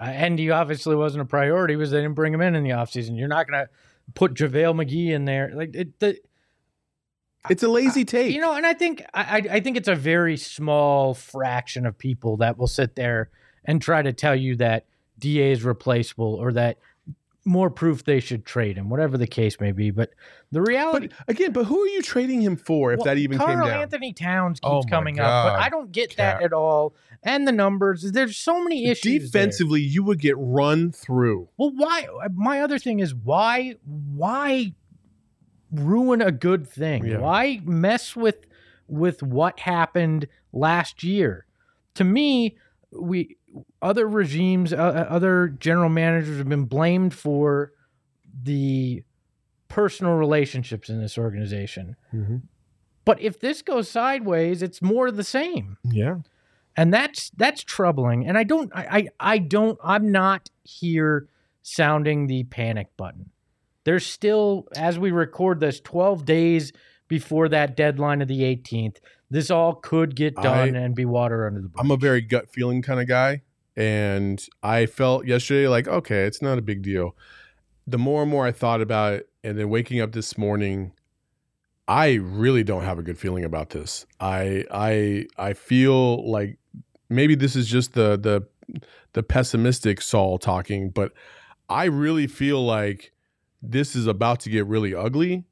uh, 0.00 0.04
and 0.04 0.38
he 0.38 0.50
obviously 0.50 0.96
wasn't 0.96 1.22
a 1.22 1.26
priority 1.26 1.76
because 1.76 1.90
they 1.90 1.98
didn't 1.98 2.14
bring 2.14 2.32
him 2.32 2.40
in 2.40 2.54
in 2.54 2.64
the 2.64 2.70
offseason. 2.70 3.18
You're 3.18 3.28
not 3.28 3.46
going 3.46 3.66
to 3.66 3.70
put 4.14 4.32
JaVale 4.32 4.82
McGee 4.82 5.10
in 5.10 5.26
there. 5.26 5.52
Like 5.54 5.74
it, 5.74 6.00
the, 6.00 6.18
It's 7.50 7.62
a 7.62 7.68
lazy 7.68 8.04
take. 8.04 8.32
You 8.34 8.40
know, 8.40 8.54
and 8.54 8.66
I 8.66 8.74
think 8.74 9.04
I, 9.14 9.22
I 9.22 9.56
I 9.56 9.60
think 9.60 9.76
it's 9.76 9.88
a 9.88 9.94
very 9.94 10.36
small 10.36 11.14
fraction 11.14 11.86
of 11.86 11.96
people 11.96 12.38
that 12.38 12.58
will 12.58 12.66
sit 12.66 12.96
there 12.96 13.30
and 13.64 13.80
try 13.82 14.02
to 14.02 14.12
tell 14.12 14.34
you 14.34 14.56
that 14.56 14.86
Da 15.18 15.50
is 15.50 15.64
replaceable 15.64 16.34
or 16.34 16.52
that 16.52 16.78
more 17.48 17.70
proof 17.70 18.04
they 18.04 18.20
should 18.20 18.44
trade 18.44 18.76
him, 18.76 18.88
whatever 18.90 19.16
the 19.16 19.26
case 19.26 19.58
may 19.58 19.72
be. 19.72 19.90
But 19.90 20.10
the 20.52 20.60
reality, 20.60 21.08
but 21.08 21.28
again, 21.28 21.52
but 21.52 21.64
who 21.64 21.82
are 21.82 21.88
you 21.88 22.02
trading 22.02 22.40
him 22.40 22.56
for 22.56 22.92
if 22.92 22.98
well, 22.98 23.06
that 23.06 23.18
even 23.18 23.38
Karl 23.38 23.48
came 23.48 23.58
down? 23.58 23.80
Anthony 23.80 24.12
Towns 24.12 24.60
oh 24.62 24.80
keeps 24.80 24.86
Oh 24.86 24.88
my 24.88 24.96
coming 24.96 25.18
up, 25.18 25.46
but 25.46 25.58
I 25.58 25.68
don't 25.68 25.90
get 25.90 26.10
Cap. 26.10 26.38
that 26.38 26.44
at 26.44 26.52
all. 26.52 26.94
And 27.22 27.48
the 27.48 27.52
numbers, 27.52 28.12
there's 28.12 28.36
so 28.36 28.62
many 28.62 28.86
issues. 28.86 29.02
there. 29.02 29.42
Defensively, 29.42 29.80
you 29.80 30.04
would 30.04 30.20
get 30.20 30.36
run 30.38 30.92
through. 30.92 31.48
Well, 31.56 31.72
why? 31.74 32.06
My 32.32 32.60
other 32.60 32.78
thing 32.78 33.00
is 33.00 33.14
why? 33.14 33.74
Why 33.84 34.74
ruin 35.72 36.20
a 36.22 36.30
good 36.32 36.68
thing? 36.68 37.04
Yeah. 37.06 37.18
Why 37.18 37.60
mess 37.64 38.14
with 38.16 38.46
with 38.86 39.22
what 39.22 39.60
happened 39.60 40.26
last 40.52 41.02
year? 41.02 41.46
To 41.94 42.04
me, 42.04 42.56
we 42.92 43.36
other 43.82 44.06
regimes, 44.08 44.72
uh, 44.72 44.76
uh, 44.76 45.06
other 45.12 45.48
general 45.48 45.88
managers 45.88 46.38
have 46.38 46.48
been 46.48 46.64
blamed 46.64 47.12
for 47.14 47.72
the 48.42 49.02
personal 49.68 50.14
relationships 50.14 50.88
in 50.88 51.00
this 51.00 51.18
organization. 51.18 51.96
But 53.04 53.20
if 53.20 53.40
this 53.40 53.62
goes 53.62 53.90
sideways, 53.90 54.62
it's 54.62 54.80
more 54.82 55.08
of 55.08 55.16
the 55.16 55.24
same 55.24 55.76
Yeah. 55.84 56.16
and 56.76 56.92
that's 56.92 57.30
that's 57.30 57.62
troubling 57.64 58.26
and 58.28 58.36
i 58.38 58.44
don't 58.44 58.70
I, 58.74 59.08
I 59.20 59.34
i 59.34 59.38
don't 59.38 59.78
i'm 59.82 60.12
not 60.12 60.50
here 60.62 61.26
sounding 61.62 62.26
the 62.28 62.44
panic 62.44 62.88
button 62.96 63.30
there's 63.88 64.04
still 64.06 64.68
as 64.76 64.98
we 64.98 65.10
record 65.10 65.60
this 65.60 65.80
12 65.80 66.24
days 66.24 66.72
before 67.08 67.48
that 67.48 67.74
deadline 67.74 68.20
of 68.20 68.28
the 68.28 68.42
18th 68.42 68.98
this 69.30 69.50
all 69.50 69.74
could 69.74 70.14
get 70.14 70.34
done 70.36 70.76
I- 70.76 70.80
and 70.80 70.94
be 70.94 71.04
water 71.04 71.46
under 71.46 71.60
the 71.60 71.68
bridge 71.68 71.80
I'm 71.80 71.90
a 71.90 71.96
very 71.96 72.20
gut 72.20 72.50
feeling 72.50 72.82
kind 72.82 73.00
of 73.00 73.08
guy. 73.08 73.42
And 73.76 74.44
I 74.60 74.86
felt 74.86 75.24
yesterday 75.26 75.68
like, 75.68 75.86
okay, 75.86 76.24
it's 76.24 76.42
not 76.42 76.58
a 76.58 76.62
big 76.62 76.82
deal. 76.82 77.14
The 77.86 77.96
more 77.98 78.22
and 78.22 78.30
more 78.30 78.44
I 78.44 78.50
thought 78.50 78.80
about 78.80 79.12
it, 79.12 79.28
and 79.44 79.56
then 79.56 79.68
waking 79.68 80.00
up 80.00 80.10
this 80.10 80.36
morning, 80.36 80.92
I 81.86 82.14
really 82.14 82.64
don't 82.64 82.82
have 82.82 82.98
a 82.98 83.02
good 83.02 83.18
feeling 83.18 83.44
about 83.44 83.70
this. 83.70 84.04
I 84.18 84.64
I 84.72 85.26
I 85.36 85.52
feel 85.52 86.28
like 86.28 86.58
maybe 87.08 87.36
this 87.36 87.54
is 87.54 87.68
just 87.68 87.92
the 87.94 88.18
the 88.18 88.82
the 89.12 89.22
pessimistic 89.22 90.00
Saul 90.00 90.38
talking, 90.38 90.90
but 90.90 91.12
I 91.68 91.84
really 91.84 92.26
feel 92.26 92.64
like 92.66 93.12
this 93.62 93.96
is 93.96 94.06
about 94.06 94.40
to 94.40 94.50
get 94.50 94.66
really 94.66 94.94
ugly. 94.94 95.44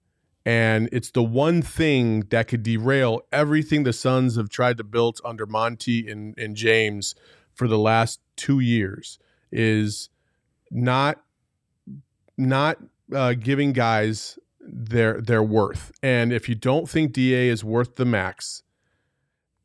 And 0.44 0.88
it's 0.92 1.10
the 1.10 1.24
one 1.24 1.60
thing 1.60 2.20
that 2.30 2.46
could 2.46 2.62
derail 2.62 3.22
everything 3.32 3.82
the 3.82 3.92
Suns 3.92 4.36
have 4.36 4.48
tried 4.48 4.76
to 4.78 4.84
build 4.84 5.20
under 5.24 5.44
Monty 5.44 6.08
and, 6.08 6.38
and 6.38 6.54
James 6.54 7.16
for 7.52 7.66
the 7.66 7.78
last 7.78 8.20
two 8.36 8.60
years 8.60 9.18
is 9.50 10.08
not 10.70 11.20
not 12.38 12.78
uh, 13.12 13.32
giving 13.32 13.72
guys 13.72 14.38
their 14.60 15.20
their 15.20 15.42
worth. 15.42 15.90
And 16.02 16.32
if 16.32 16.48
you 16.48 16.54
don't 16.54 16.88
think 16.88 17.12
Da 17.12 17.48
is 17.48 17.64
worth 17.64 17.96
the 17.96 18.04
max, 18.04 18.62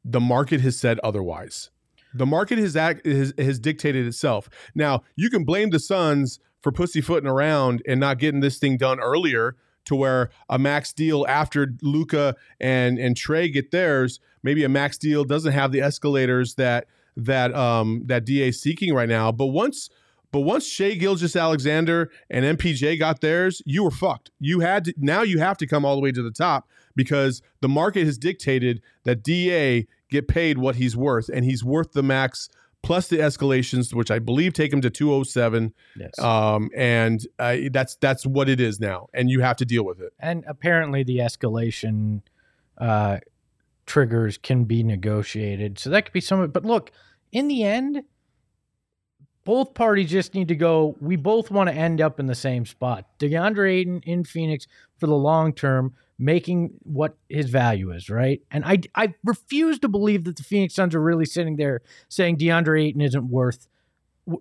the 0.04 0.20
market 0.20 0.62
has 0.62 0.78
said 0.78 1.00
otherwise. 1.04 1.70
The 2.14 2.26
market 2.26 2.58
has 2.60 2.76
act, 2.76 3.06
has, 3.06 3.34
has 3.38 3.60
dictated 3.60 4.06
itself. 4.06 4.50
Now 4.76 5.04
you 5.16 5.30
can 5.30 5.44
blame 5.44 5.70
the 5.70 5.80
Suns 5.80 6.40
for 6.62 6.72
pussyfooting 6.72 7.30
around 7.30 7.82
and 7.88 8.00
not 8.00 8.20
getting 8.20 8.42
this 8.42 8.58
thing 8.58 8.78
done 8.78 9.00
earlier 9.00 9.56
to 9.86 9.96
where 9.96 10.30
a 10.50 10.60
max 10.60 10.94
deal 10.94 11.26
after 11.28 11.74
Luka 11.82 12.36
and 12.60 13.00
and 13.00 13.16
Trae 13.16 13.52
get 13.52 13.72
theirs, 13.72 14.20
maybe 14.44 14.64
a 14.64 14.70
max 14.70 14.98
deal 14.98 15.24
doesn't 15.24 15.54
have 15.54 15.72
the 15.72 15.82
escalators 15.82 16.56
that 16.56 16.88
that 17.18 17.54
um 17.56 18.04
that 18.06 18.26
DA 18.26 18.52
seeking 18.52 18.94
right 18.94 19.10
now. 19.10 19.32
But 19.32 19.48
once 19.48 19.90
but 20.32 20.42
once 20.42 20.66
Shai 20.66 20.94
Gilgeous-Alexander 20.94 22.10
and 22.30 22.58
MPJ 22.58 22.98
got 22.98 23.20
theirs, 23.20 23.62
you 23.66 23.84
were 23.84 23.92
fucked. 23.92 24.32
You 24.40 24.62
had 24.62 24.86
to 24.86 24.94
now 24.98 25.24
you 25.24 25.40
have 25.40 25.58
to 25.58 25.68
come 25.68 25.84
all 25.84 25.96
the 25.96 26.02
way 26.02 26.12
to 26.12 26.22
the 26.22 26.32
top 26.32 26.68
because 26.96 27.42
the 27.62 27.70
market 27.70 28.06
has 28.06 28.18
dictated 28.18 28.82
that 29.04 29.24
DA 29.24 29.88
get 30.12 30.28
paid 30.28 30.60
what 30.60 30.76
he's 30.76 30.96
worth, 30.96 31.30
and 31.30 31.44
he's 31.44 31.64
worth 31.64 31.94
the 31.94 32.04
max 32.04 32.50
plus 32.84 33.08
the 33.08 33.18
escalations, 33.18 33.94
which 33.94 34.12
I 34.12 34.20
believe 34.20 34.54
take 34.54 34.74
him 34.74 34.82
to 34.82 34.90
207. 34.90 35.74
Yes. 35.98 36.18
Um, 36.20 36.70
and 36.76 37.26
uh, 37.40 37.58
that's 37.72 37.96
that's 37.96 38.26
what 38.26 38.50
it 38.50 38.60
is 38.60 38.80
now, 38.80 39.08
and 39.14 39.30
you 39.30 39.42
have 39.42 39.58
to 39.58 39.66
deal 39.66 39.84
with 39.84 40.00
it. 40.02 40.14
and 40.20 40.44
apparently 40.48 41.04
the 41.04 41.18
escalation 41.20 42.22
uh, 42.78 43.20
triggers 43.86 44.38
can 44.38 44.66
be 44.66 44.84
negotiated. 44.84 45.80
So 45.80 45.90
that 45.90 46.06
could 46.06 46.14
be 46.14 46.22
some. 46.22 46.48
But 46.50 46.66
look, 46.66 46.92
in 47.32 47.48
the 47.48 47.64
end, 47.64 48.04
both 49.44 49.74
parties 49.74 50.10
just 50.10 50.34
need 50.36 50.48
to 50.50 50.56
go. 50.56 50.96
We 51.00 51.16
both 51.16 51.52
want 51.52 51.70
to 51.70 51.76
end 51.76 52.02
up 52.02 52.20
in 52.20 52.28
the 52.28 52.36
same 52.36 52.66
spot. 52.66 53.06
DeAndre 53.20 53.80
Ayton 53.80 54.02
in 54.06 54.24
Phoenix 54.24 54.68
for 54.98 55.08
the 55.08 55.16
long 55.16 55.54
term, 55.54 55.94
making 56.22 56.72
what 56.84 57.18
his 57.28 57.50
value 57.50 57.92
is, 57.92 58.10
right? 58.10 58.42
And 58.52 58.64
I 58.64 58.80
I 58.96 59.16
refuse 59.26 59.80
to 59.80 59.88
believe 59.90 60.24
that 60.26 60.38
the 60.38 60.44
Phoenix 60.44 60.76
Suns 60.76 60.94
are 60.96 61.02
really 61.02 61.26
sitting 61.26 61.56
there 61.58 61.82
saying 62.08 62.38
DeAndre 62.38 62.86
Ayton 62.86 63.02
isn't 63.02 63.28
worth 63.30 63.68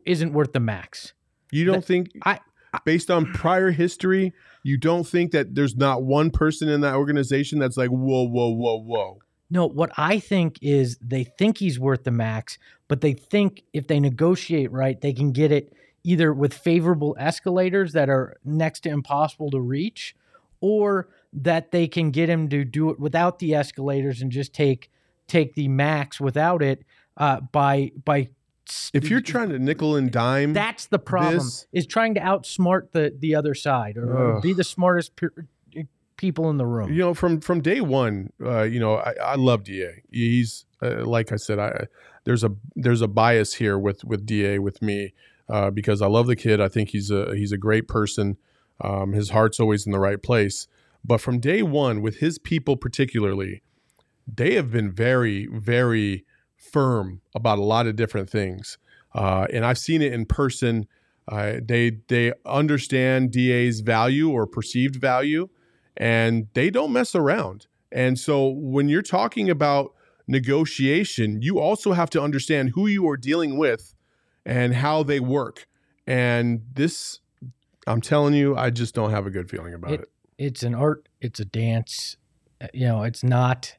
isn't 0.04 0.32
worth 0.32 0.52
the 0.52 0.60
max. 0.60 1.14
You 1.50 1.64
don't 1.64 1.76
That- 1.76 1.84
think, 1.86 2.10
I- 2.24 2.40
based 2.84 3.10
on 3.10 3.32
prior 3.32 3.70
history, 3.72 4.32
you 4.62 4.76
don't 4.76 5.06
think 5.06 5.32
that 5.32 5.54
there's 5.54 5.74
not 5.74 6.04
one 6.04 6.30
person 6.30 6.68
in 6.68 6.82
that 6.82 6.94
organization 6.94 7.58
that's 7.58 7.76
like, 7.76 7.88
whoa, 7.88 8.28
whoa, 8.28 8.50
whoa, 8.50 8.76
whoa. 8.80 9.18
No, 9.50 9.66
what 9.66 9.90
I 9.96 10.20
think 10.20 10.58
is 10.62 10.96
they 10.98 11.24
think 11.24 11.58
he's 11.58 11.80
worth 11.80 12.04
the 12.04 12.12
max, 12.12 12.56
but 12.86 13.00
they 13.00 13.14
think 13.14 13.64
if 13.72 13.88
they 13.88 13.98
negotiate 13.98 14.70
right, 14.70 15.00
they 15.00 15.12
can 15.12 15.32
get 15.32 15.50
it 15.50 15.72
either 16.04 16.32
with 16.32 16.54
favorable 16.54 17.16
escalators 17.18 17.92
that 17.94 18.08
are 18.08 18.36
next 18.44 18.80
to 18.80 18.90
impossible 18.90 19.50
to 19.50 19.60
reach, 19.60 20.14
or 20.60 21.08
that 21.32 21.70
they 21.70 21.86
can 21.86 22.10
get 22.10 22.28
him 22.28 22.48
to 22.48 22.64
do 22.64 22.90
it 22.90 22.98
without 22.98 23.38
the 23.38 23.54
escalators 23.54 24.20
and 24.22 24.30
just 24.32 24.52
take 24.52 24.90
take 25.26 25.54
the 25.54 25.68
max 25.68 26.20
without 26.20 26.62
it 26.62 26.84
uh, 27.16 27.40
by 27.40 27.92
by. 28.04 28.28
If 28.94 29.10
you're 29.10 29.20
trying 29.20 29.48
to 29.48 29.58
nickel 29.58 29.96
and 29.96 30.12
dime, 30.12 30.52
that's 30.52 30.86
the 30.86 30.98
problem 30.98 31.34
this- 31.34 31.66
is 31.72 31.86
trying 31.86 32.14
to 32.14 32.20
outsmart 32.20 32.92
the 32.92 33.14
the 33.18 33.34
other 33.34 33.54
side 33.54 33.96
or, 33.96 34.36
Ugh. 34.36 34.42
be 34.42 34.52
the 34.52 34.64
smartest 34.64 35.16
pe- 35.16 35.84
people 36.16 36.50
in 36.50 36.56
the 36.58 36.66
room. 36.66 36.92
you 36.92 36.98
know, 36.98 37.14
from 37.14 37.40
from 37.40 37.62
day 37.62 37.80
one, 37.80 38.30
uh, 38.44 38.62
you 38.62 38.78
know, 38.78 38.96
I, 38.96 39.14
I 39.20 39.34
love 39.36 39.64
Da. 39.64 40.02
He's 40.10 40.66
uh, 40.82 41.04
like 41.04 41.32
I 41.32 41.36
said, 41.36 41.58
I 41.58 41.86
there's 42.24 42.44
a 42.44 42.52
there's 42.76 43.02
a 43.02 43.08
bias 43.08 43.54
here 43.54 43.78
with 43.78 44.04
with 44.04 44.24
Da 44.26 44.58
with 44.58 44.82
me 44.82 45.14
uh, 45.48 45.70
because 45.70 46.00
I 46.02 46.06
love 46.06 46.26
the 46.26 46.36
kid. 46.36 46.60
I 46.60 46.68
think 46.68 46.90
he's 46.90 47.10
a 47.10 47.34
he's 47.34 47.52
a 47.52 47.58
great 47.58 47.88
person. 47.88 48.36
Um, 48.80 49.12
his 49.14 49.30
heart's 49.30 49.58
always 49.58 49.84
in 49.84 49.92
the 49.92 49.98
right 49.98 50.22
place. 50.22 50.68
But 51.04 51.20
from 51.20 51.40
day 51.40 51.62
one, 51.62 52.02
with 52.02 52.16
his 52.16 52.38
people 52.38 52.76
particularly, 52.76 53.62
they 54.26 54.54
have 54.54 54.70
been 54.70 54.90
very 54.90 55.46
very 55.46 56.24
firm 56.56 57.20
about 57.34 57.58
a 57.58 57.62
lot 57.62 57.86
of 57.86 57.96
different 57.96 58.28
things, 58.28 58.78
uh, 59.14 59.46
and 59.52 59.64
I've 59.64 59.78
seen 59.78 60.02
it 60.02 60.12
in 60.12 60.26
person. 60.26 60.86
Uh, 61.28 61.54
they 61.62 61.98
they 62.08 62.32
understand 62.44 63.30
DA's 63.30 63.80
value 63.80 64.30
or 64.30 64.46
perceived 64.46 64.96
value 64.96 65.48
and 66.00 66.48
they 66.54 66.70
don't 66.70 66.92
mess 66.92 67.14
around. 67.14 67.66
And 67.92 68.18
so 68.18 68.48
when 68.48 68.88
you're 68.88 69.02
talking 69.02 69.50
about 69.50 69.92
negotiation, 70.26 71.42
you 71.42 71.58
also 71.58 71.92
have 71.92 72.08
to 72.10 72.22
understand 72.22 72.70
who 72.70 72.86
you 72.86 73.08
are 73.08 73.18
dealing 73.18 73.58
with 73.58 73.94
and 74.46 74.74
how 74.74 75.02
they 75.02 75.20
work. 75.20 75.68
And 76.06 76.62
this, 76.72 77.20
I'm 77.86 78.00
telling 78.00 78.32
you, 78.32 78.56
I 78.56 78.70
just 78.70 78.94
don't 78.94 79.10
have 79.10 79.26
a 79.26 79.30
good 79.30 79.50
feeling 79.50 79.74
about 79.74 79.92
it. 79.92 80.10
It's 80.40 80.62
an 80.62 80.74
art 80.74 81.08
it's 81.20 81.38
a 81.40 81.44
dance 81.44 82.16
Uh, 82.60 82.66
you 82.74 82.86
know 82.86 83.02
it's 83.04 83.22
not 83.22 83.76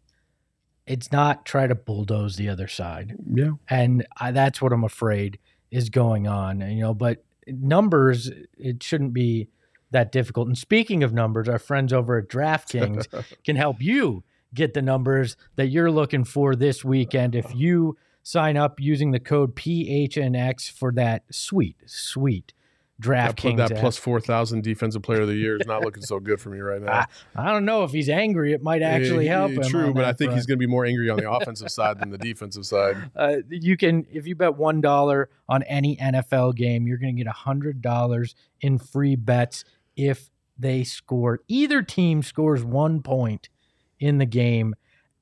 it's 0.87 1.11
not 1.11 1.45
try 1.45 1.67
to 1.67 1.75
bulldoze 1.75 2.35
the 2.35 2.49
other 2.49 2.67
side. 2.67 3.15
Yeah. 3.33 3.51
and 3.69 4.05
I, 4.17 4.31
that's 4.31 4.61
what 4.61 4.71
i'm 4.73 4.83
afraid 4.83 5.39
is 5.71 5.89
going 5.89 6.27
on 6.27 6.61
you 6.61 6.81
know 6.81 6.93
but 6.93 7.23
numbers 7.47 8.29
it 8.57 8.81
shouldn't 8.83 9.13
be 9.13 9.49
that 9.91 10.11
difficult. 10.13 10.47
And 10.47 10.57
speaking 10.57 11.03
of 11.03 11.13
numbers 11.13 11.49
our 11.49 11.59
friends 11.59 11.91
over 11.91 12.17
at 12.17 12.29
draftkings 12.29 13.07
can 13.43 13.55
help 13.57 13.81
you 13.81 14.23
get 14.53 14.73
the 14.73 14.81
numbers 14.81 15.35
that 15.55 15.67
you're 15.67 15.91
looking 15.91 16.23
for 16.23 16.55
this 16.55 16.83
weekend. 16.83 17.35
If 17.35 17.53
you 17.55 17.97
sign 18.23 18.55
up 18.55 18.79
using 18.79 19.11
the 19.11 19.19
code 19.19 19.55
phnx 19.55 20.71
for 20.71 20.91
that 20.93 21.23
sweet 21.31 21.75
sweet 21.85 22.53
DraftKings 23.01 23.57
that 23.57 23.71
app. 23.71 23.79
plus 23.79 23.97
4,000 23.97 24.63
defensive 24.63 25.01
player 25.01 25.21
of 25.21 25.27
the 25.27 25.35
year 25.35 25.57
is 25.59 25.65
not 25.65 25.81
looking 25.83 26.03
so 26.03 26.19
good 26.19 26.39
for 26.39 26.49
me 26.49 26.59
right 26.59 26.81
now. 26.81 26.91
I, 27.35 27.47
I 27.47 27.51
don't 27.51 27.65
know 27.65 27.83
if 27.83 27.91
he's 27.91 28.09
angry. 28.09 28.53
It 28.53 28.61
might 28.61 28.81
actually 28.81 29.27
Eh, 29.27 29.31
help 29.31 29.51
eh, 29.51 29.55
him. 29.55 29.63
True, 29.63 29.93
but 29.93 30.03
I 30.03 30.07
that 30.11 30.17
think 30.17 30.33
he's 30.33 30.45
going 30.45 30.57
to 30.57 30.59
be 30.65 30.67
more 30.67 30.85
angry 30.85 31.09
on 31.09 31.17
the 31.17 31.29
offensive 31.29 31.69
side 31.69 31.99
than 31.99 32.11
the 32.11 32.17
defensive 32.19 32.65
side. 32.65 33.11
Uh, 33.15 33.37
you 33.49 33.75
can, 33.75 34.05
if 34.11 34.27
you 34.27 34.35
bet 34.35 34.55
one 34.55 34.81
dollar 34.81 35.29
on 35.49 35.63
any 35.63 35.97
NFL 35.97 36.55
game, 36.55 36.87
you're 36.87 36.97
going 36.97 37.15
to 37.15 37.23
get 37.23 37.31
hundred 37.31 37.81
dollars 37.81 38.35
in 38.61 38.77
free 38.77 39.15
bets 39.15 39.63
if 39.95 40.29
they 40.57 40.83
score. 40.83 41.39
Either 41.47 41.81
team 41.81 42.21
scores 42.21 42.63
one 42.63 43.01
point 43.01 43.49
in 43.99 44.19
the 44.19 44.25
game, 44.25 44.75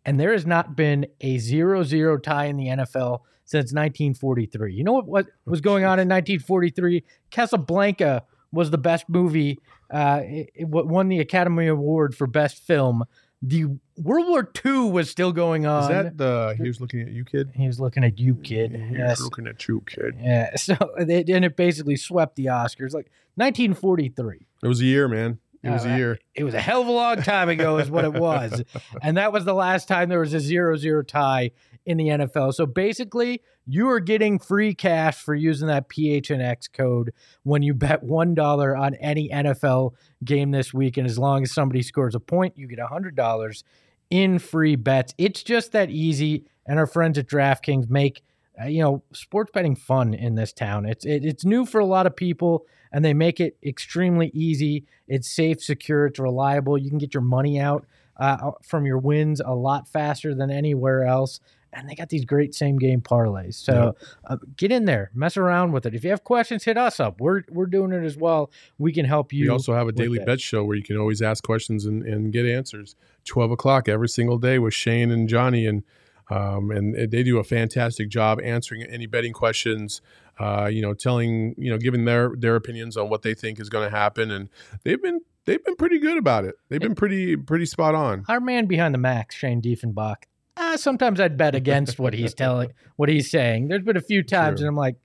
and 0.05 0.19
there 0.19 0.33
has 0.33 0.45
not 0.45 0.75
been 0.75 1.07
a 1.21 1.37
zero-zero 1.37 2.17
tie 2.17 2.45
in 2.45 2.57
the 2.57 2.67
NFL 2.67 3.21
since 3.49 3.73
1943. 3.73 4.73
You 4.75 4.83
know 4.83 4.93
what, 4.93 5.07
what 5.07 5.25
was 5.45 5.59
going 5.59 5.83
on 5.83 5.97
in 5.99 6.07
1943? 6.07 7.03
Casablanca 7.31 8.23
was 8.51 8.69
the 8.69 8.77
best 8.77 9.05
movie. 9.09 9.59
Uh, 9.91 10.21
it, 10.23 10.49
it 10.53 10.67
won 10.67 11.07
the 11.09 11.19
Academy 11.19 11.65
Award 11.65 12.15
for 12.15 12.27
best 12.27 12.59
film. 12.59 13.03
The 13.41 13.65
World 13.97 14.27
War 14.27 14.51
II 14.65 14.91
was 14.91 15.09
still 15.09 15.31
going 15.31 15.65
on. 15.65 15.83
Is 15.83 15.87
that 15.87 16.17
the, 16.17 16.53
he 16.57 16.67
was 16.67 16.79
looking 16.79 17.01
at 17.01 17.07
you, 17.09 17.25
kid? 17.25 17.49
He 17.55 17.65
was 17.65 17.79
looking 17.79 18.03
at 18.03 18.19
you, 18.19 18.35
kid. 18.35 18.71
He 18.73 18.81
was 18.81 18.91
Yes. 18.97 19.21
looking 19.21 19.47
at 19.47 19.67
you, 19.67 19.81
kid. 19.87 20.15
Yeah. 20.21 20.55
So 20.57 20.75
they, 20.99 21.23
and 21.27 21.43
it 21.43 21.55
basically 21.55 21.95
swept 21.95 22.35
the 22.35 22.45
Oscars, 22.47 22.93
like 22.93 23.09
1943. 23.35 24.45
It 24.63 24.67
was 24.67 24.81
a 24.81 24.85
year, 24.85 25.07
man. 25.07 25.39
It 25.63 25.69
was 25.71 25.85
Uh, 25.85 25.89
a 25.89 25.97
year. 25.97 26.19
It 26.35 26.43
was 26.43 26.53
a 26.53 26.59
hell 26.61 26.81
of 26.81 26.87
a 26.87 26.91
long 26.91 27.21
time 27.21 27.49
ago, 27.49 27.79
is 27.79 27.89
what 27.89 28.05
it 28.05 28.13
was, 28.13 28.63
and 29.01 29.17
that 29.17 29.33
was 29.33 29.43
the 29.43 29.53
last 29.53 29.87
time 29.89 30.07
there 30.07 30.19
was 30.21 30.33
a 30.33 30.39
zero-zero 30.39 31.03
tie 31.03 31.51
in 31.85 31.97
the 31.97 32.07
NFL. 32.07 32.53
So 32.53 32.65
basically, 32.65 33.41
you 33.65 33.89
are 33.89 33.99
getting 33.99 34.39
free 34.39 34.73
cash 34.73 35.21
for 35.21 35.35
using 35.35 35.67
that 35.67 35.89
PHNX 35.89 36.71
code 36.71 37.11
when 37.43 37.61
you 37.61 37.73
bet 37.73 38.03
one 38.03 38.35
dollar 38.35 38.75
on 38.75 38.95
any 38.95 39.29
NFL 39.29 39.93
game 40.23 40.51
this 40.51 40.73
week, 40.73 40.97
and 40.97 41.07
as 41.07 41.17
long 41.17 41.43
as 41.43 41.51
somebody 41.51 41.81
scores 41.81 42.15
a 42.15 42.19
point, 42.19 42.57
you 42.57 42.67
get 42.67 42.79
hundred 42.79 43.15
dollars 43.15 43.63
in 44.09 44.39
free 44.39 44.75
bets. 44.75 45.13
It's 45.17 45.43
just 45.43 45.71
that 45.73 45.89
easy, 45.89 46.45
and 46.65 46.79
our 46.79 46.87
friends 46.87 47.17
at 47.17 47.27
DraftKings 47.27 47.89
make 47.89 48.23
uh, 48.61 48.65
you 48.67 48.81
know 48.81 49.03
sports 49.13 49.51
betting 49.53 49.75
fun 49.75 50.13
in 50.13 50.35
this 50.35 50.53
town. 50.53 50.85
It's 50.85 51.05
it, 51.05 51.23
it's 51.23 51.45
new 51.45 51.65
for 51.65 51.79
a 51.79 51.85
lot 51.85 52.07
of 52.07 52.15
people, 52.15 52.65
and 52.91 53.03
they 53.05 53.13
make 53.13 53.39
it 53.39 53.57
extremely 53.63 54.31
easy. 54.33 54.85
It's 55.07 55.29
safe, 55.29 55.61
secure, 55.61 56.07
it's 56.07 56.19
reliable. 56.19 56.77
You 56.77 56.89
can 56.89 56.97
get 56.97 57.13
your 57.13 57.23
money 57.23 57.59
out 57.59 57.85
uh, 58.19 58.51
from 58.61 58.85
your 58.85 58.97
wins 58.97 59.39
a 59.39 59.53
lot 59.55 59.87
faster 59.87 60.35
than 60.35 60.51
anywhere 60.51 61.05
else. 61.05 61.39
And 61.71 61.87
they 61.87 61.95
got 61.95 62.09
these 62.09 62.25
great 62.25 62.55
same 62.55 62.79
game 62.79 63.01
parlays. 63.01 63.53
So 63.53 63.95
uh, 64.25 64.37
get 64.57 64.71
in 64.71 64.85
there, 64.85 65.11
mess 65.13 65.37
around 65.37 65.71
with 65.71 65.85
it. 65.85 65.93
If 65.93 66.03
you 66.03 66.09
have 66.09 66.23
questions, 66.23 66.63
hit 66.63 66.77
us 66.77 66.99
up. 66.99 67.21
We're 67.21 67.43
we're 67.49 67.67
doing 67.67 67.91
it 67.91 68.03
as 68.03 68.17
well. 68.17 68.51
We 68.77 68.91
can 68.91 69.05
help 69.05 69.31
you. 69.31 69.45
We 69.45 69.49
also 69.49 69.73
have 69.73 69.87
a 69.87 69.91
daily 69.91 70.19
bet 70.19 70.41
show 70.41 70.63
where 70.63 70.75
you 70.75 70.83
can 70.83 70.97
always 70.97 71.21
ask 71.21 71.43
questions 71.43 71.85
and, 71.85 72.03
and 72.03 72.33
get 72.33 72.45
answers. 72.45 72.95
Twelve 73.25 73.51
o'clock 73.51 73.87
every 73.87 74.09
single 74.09 74.37
day 74.37 74.57
with 74.57 74.73
Shane 74.73 75.11
and 75.11 75.29
Johnny, 75.29 75.67
and 75.67 75.83
um, 76.29 76.71
and 76.71 77.11
they 77.11 77.23
do 77.23 77.37
a 77.37 77.43
fantastic 77.43 78.09
job 78.09 78.39
answering 78.43 78.83
any 78.83 79.05
betting 79.05 79.33
questions. 79.33 80.01
Uh, 80.39 80.69
you 80.71 80.81
know, 80.81 80.93
telling 80.93 81.53
you 81.57 81.69
know, 81.69 81.77
giving 81.77 82.05
their 82.05 82.33
their 82.35 82.55
opinions 82.55 82.95
on 82.95 83.09
what 83.09 83.21
they 83.23 83.33
think 83.33 83.59
is 83.59 83.69
going 83.69 83.89
to 83.89 83.95
happen, 83.95 84.31
and 84.31 84.49
they've 84.83 85.01
been 85.01 85.19
they've 85.45 85.63
been 85.63 85.75
pretty 85.75 85.99
good 85.99 86.17
about 86.17 86.45
it. 86.45 86.55
They've 86.69 86.79
been 86.79 86.95
pretty 86.95 87.35
pretty 87.35 87.65
spot 87.65 87.93
on. 87.93 88.23
Our 88.29 88.39
man 88.39 88.65
behind 88.65 88.93
the 88.93 88.99
max, 88.99 89.35
Shane 89.35 89.61
Diefenbach. 89.61 90.23
Uh, 90.59 90.77
sometimes 90.77 91.19
I'd 91.19 91.37
bet 91.37 91.55
against 91.55 91.99
what 91.99 92.13
he's 92.13 92.33
telling, 92.35 92.73
what 92.97 93.09
he's 93.09 93.31
saying. 93.31 93.69
There's 93.69 93.83
been 93.83 93.97
a 93.97 94.01
few 94.01 94.23
times, 94.23 94.59
True. 94.59 94.67
and 94.67 94.73
I'm 94.73 94.77
like, 94.77 94.97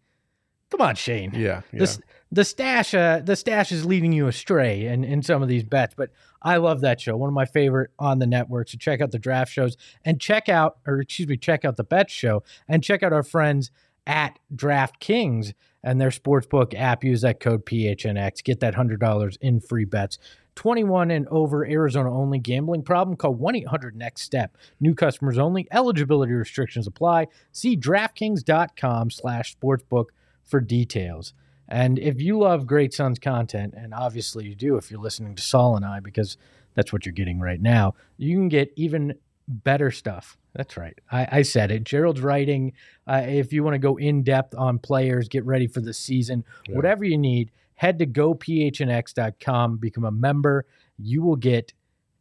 "Come 0.70 0.80
on, 0.80 0.96
Shane." 0.96 1.32
Yeah, 1.34 1.62
yeah. 1.72 1.78
the, 1.78 1.98
the 2.34 2.44
stash 2.44 2.94
uh, 2.94 3.20
the 3.24 3.36
stash 3.36 3.70
is 3.70 3.84
leading 3.84 4.12
you 4.12 4.26
astray 4.26 4.86
in, 4.86 5.04
in 5.04 5.22
some 5.22 5.42
of 5.42 5.48
these 5.48 5.62
bets 5.62 5.94
but 5.96 6.10
i 6.42 6.56
love 6.56 6.80
that 6.80 7.00
show 7.00 7.16
one 7.16 7.28
of 7.28 7.34
my 7.34 7.44
favorite 7.44 7.90
on 7.98 8.18
the 8.18 8.26
network 8.26 8.68
so 8.68 8.76
check 8.76 9.00
out 9.00 9.12
the 9.12 9.18
draft 9.18 9.52
shows 9.52 9.76
and 10.04 10.20
check 10.20 10.48
out 10.48 10.78
or 10.86 11.00
excuse 11.00 11.28
me 11.28 11.36
check 11.36 11.64
out 11.64 11.76
the 11.76 11.84
bet 11.84 12.10
show 12.10 12.42
and 12.68 12.82
check 12.82 13.02
out 13.02 13.12
our 13.12 13.22
friends 13.22 13.70
at 14.06 14.38
draftkings 14.54 15.54
and 15.82 16.00
their 16.00 16.10
sportsbook 16.10 16.74
app 16.74 17.04
use 17.04 17.20
that 17.20 17.38
code 17.40 17.64
phnx 17.64 18.42
get 18.42 18.60
that 18.60 18.74
$100 18.74 19.38
in 19.40 19.60
free 19.60 19.84
bets 19.84 20.18
21 20.56 21.10
and 21.10 21.26
over, 21.28 21.64
Arizona 21.66 22.12
only. 22.16 22.38
Gambling 22.38 22.82
problem? 22.82 23.16
Call 23.16 23.34
1 23.34 23.56
800 23.56 23.96
NEXT 23.96 24.24
STEP. 24.24 24.56
New 24.80 24.94
customers 24.94 25.38
only. 25.38 25.66
Eligibility 25.72 26.32
restrictions 26.32 26.86
apply. 26.86 27.26
See 27.52 27.76
DraftKings.com 27.76 29.10
slash 29.10 29.56
sportsbook 29.56 30.06
for 30.44 30.60
details. 30.60 31.34
And 31.68 31.98
if 31.98 32.20
you 32.20 32.38
love 32.38 32.66
Great 32.66 32.92
Suns 32.92 33.18
content, 33.18 33.74
and 33.76 33.94
obviously 33.94 34.44
you 34.46 34.54
do 34.54 34.76
if 34.76 34.90
you're 34.90 35.00
listening 35.00 35.34
to 35.34 35.42
Saul 35.42 35.76
and 35.76 35.84
I, 35.84 36.00
because 36.00 36.36
that's 36.74 36.92
what 36.92 37.06
you're 37.06 37.12
getting 37.14 37.40
right 37.40 37.60
now, 37.60 37.94
you 38.18 38.36
can 38.36 38.48
get 38.48 38.72
even 38.76 39.14
better 39.48 39.90
stuff. 39.90 40.36
That's 40.54 40.76
right. 40.76 40.96
I, 41.10 41.28
I 41.38 41.42
said 41.42 41.70
it. 41.70 41.84
Gerald's 41.84 42.20
writing. 42.20 42.72
Uh, 43.06 43.22
if 43.26 43.52
you 43.52 43.64
want 43.64 43.74
to 43.74 43.78
go 43.78 43.96
in 43.96 44.22
depth 44.22 44.54
on 44.54 44.78
players, 44.78 45.28
get 45.28 45.44
ready 45.44 45.66
for 45.66 45.80
the 45.80 45.92
season, 45.92 46.44
Yeah. 46.68 46.76
whatever 46.76 47.04
you 47.04 47.18
need, 47.18 47.50
head 47.84 47.98
to 47.98 48.06
gophnx.com, 48.06 49.76
become 49.76 50.04
a 50.04 50.10
member. 50.10 50.64
You 50.98 51.22
will 51.22 51.36
get 51.36 51.74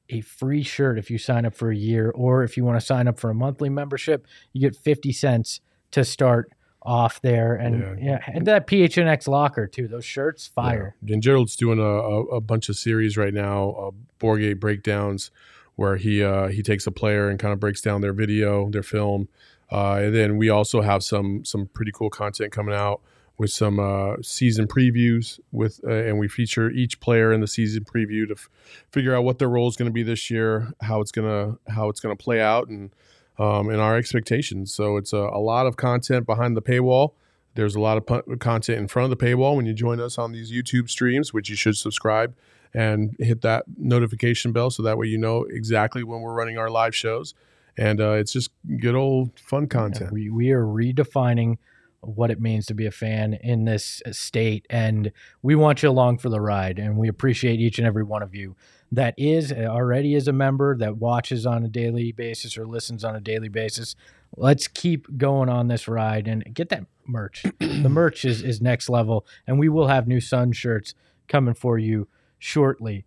a 0.10 0.19
free 0.21 0.62
shirt 0.63 0.99
if 0.99 1.10
you 1.10 1.17
sign 1.17 1.45
up 1.45 1.56
for 1.56 1.71
a 1.71 1.76
year, 1.76 2.12
or 2.12 2.43
if 2.43 2.58
you 2.58 2.65
want 2.65 2.80
to 2.80 2.86
sign 2.86 3.08
up 3.08 3.17
for 3.17 3.30
a 3.30 3.34
monthly 3.34 3.69
membership, 3.69 4.28
you 4.52 4.60
get 4.60 4.76
50 4.76 5.13
cents 5.13 5.62
to 5.91 6.04
start 6.04 6.52
off 6.82 7.21
there. 7.21 7.56
And 7.56 7.80
Yeah. 7.80 7.95
yeah, 8.12 8.19
and 8.28 8.45
that 8.45 8.67
PHNX 8.67 9.28
locker 9.30 9.65
too. 9.67 9.88
Those 9.88 10.04
shirts, 10.04 10.47
fire. 10.47 10.95
Yeah. 11.02 11.13
And 11.13 11.23
Gerald's 11.23 11.56
doing 11.56 11.80
a, 11.80 11.84
a, 11.84 12.21
a 12.26 12.41
bunch 12.41 12.67
of 12.67 12.76
series 12.76 13.15
right 13.15 13.34
now, 13.34 13.69
uh, 13.69 13.91
Borgate 14.19 14.60
breakdowns, 14.60 15.32
where 15.76 15.95
he 15.95 16.21
uh, 16.21 16.47
he 16.49 16.62
takes 16.62 16.86
a 16.86 16.91
player 16.91 17.30
and 17.30 17.39
kind 17.39 17.54
of 17.54 17.60
breaks 17.62 17.80
down 17.80 18.02
their 18.02 18.12
video, 18.12 18.69
their 18.69 18.84
film, 18.84 19.30
uh, 19.71 19.93
and 19.93 20.13
then 20.13 20.38
we 20.38 20.49
also 20.49 20.82
have 20.82 21.04
some 21.04 21.45
some 21.45 21.67
pretty 21.67 21.91
cool 21.93 22.10
content 22.10 22.52
coming 22.52 22.76
out 22.76 23.02
with 23.38 23.52
some 23.52 23.80
uh, 23.80 24.15
season 24.22 24.67
previews 24.67 25.39
with, 25.52 25.80
uh, 25.86 25.91
and 25.91 26.19
we 26.19 26.28
feature 26.28 26.69
each 26.69 27.00
player 27.00 27.34
in 27.34 27.41
the 27.41 27.48
season 27.48 27.84
preview 27.84 28.28
to 28.28 28.34
f- 28.34 28.50
figure 28.91 29.15
out 29.15 29.24
what 29.24 29.39
their 29.39 29.50
role 29.50 29.67
is 29.67 29.76
going 29.76 29.89
to 29.89 29.93
be 29.93 30.04
this 30.04 30.30
year, 30.30 30.72
how 30.82 31.02
it's 31.02 31.12
gonna 31.12 31.58
how 31.67 31.89
it's 31.89 32.00
gonna 32.00 32.15
play 32.15 32.39
out, 32.39 32.67
and 32.67 32.91
um, 33.39 33.69
and 33.69 33.82
our 33.82 33.98
expectations. 33.98 34.74
So 34.74 34.98
it's 34.98 35.13
a, 35.13 35.17
a 35.17 35.39
lot 35.39 35.65
of 35.65 35.78
content 35.78 36.26
behind 36.26 36.56
the 36.56 36.62
paywall. 36.62 37.13
There's 37.56 37.76
a 37.76 37.80
lot 37.80 37.98
of 37.98 38.06
pu- 38.06 38.38
content 38.38 38.80
in 38.80 38.88
front 38.88 39.12
of 39.12 39.17
the 39.17 39.26
paywall 39.26 39.56
when 39.56 39.65
you 39.65 39.74
join 39.74 40.00
us 40.00 40.17
on 40.17 40.32
these 40.32 40.52
YouTube 40.52 40.89
streams, 40.89 41.34
which 41.34 41.50
you 41.50 41.56
should 41.56 41.78
subscribe 41.78 42.36
and 42.74 43.15
hit 43.19 43.41
that 43.41 43.65
notification 43.78 44.52
bell 44.52 44.72
so 44.72 44.82
that 44.82 44.98
way 44.98 45.08
you 45.08 45.17
know 45.17 45.43
exactly 45.43 46.04
when 46.04 46.22
we're 46.22 46.34
running 46.34 46.58
our 46.58 46.69
live 46.69 46.96
shows. 46.96 47.36
And 47.78 48.02
uh, 48.02 48.12
it's 48.12 48.34
just 48.34 48.52
good 48.80 48.96
old 48.96 49.38
fun 49.39 49.67
content. 49.67 50.12
We 50.12 50.30
we 50.30 50.52
are 50.52 50.63
redefining 50.63 51.58
what 52.04 52.32
it 52.32 52.39
means 52.39 52.66
to 52.68 52.74
be 52.74 52.86
a 52.86 52.92
fan 52.92 53.34
in 53.34 53.66
this 53.66 54.02
state, 54.12 54.66
and 54.70 55.12
we 55.42 55.56
want 55.56 55.84
you 55.84 55.89
along 55.89 56.18
for 56.18 56.30
the 56.30 56.42
ride. 56.42 56.80
And 56.80 56.98
we 56.98 57.08
appreciate 57.08 57.60
each 57.60 57.78
and 57.78 57.88
every 57.88 58.04
one 58.04 58.22
of 58.22 58.36
you 58.36 58.56
that 58.92 59.16
is 59.18 59.52
already 59.52 60.13
is 60.13 60.28
a 60.28 60.34
member 60.34 60.78
that 60.78 60.98
watches 60.98 61.46
on 61.46 61.63
a 61.63 61.68
daily 61.68 62.12
basis 62.12 62.58
or 62.58 62.66
listens 62.68 63.04
on 63.04 63.16
a 63.16 63.20
daily 63.20 63.50
basis. 63.50 63.96
Let's 64.36 64.68
keep 64.68 65.18
going 65.18 65.50
on 65.50 65.68
this 65.68 65.88
ride 65.88 66.28
and 66.28 66.54
get 66.54 66.70
that 66.70 66.86
merch. 67.08 67.44
the 67.60 67.89
merch 67.89 68.26
is 68.26 68.42
is 68.42 68.62
next 68.62 68.89
level, 68.89 69.26
and 69.48 69.58
we 69.58 69.70
will 69.70 69.88
have 69.88 70.08
new 70.08 70.22
Sun 70.22 70.52
shirts 70.54 70.94
coming 71.28 71.54
for 71.54 71.78
you 71.78 72.08
shortly. 72.38 73.06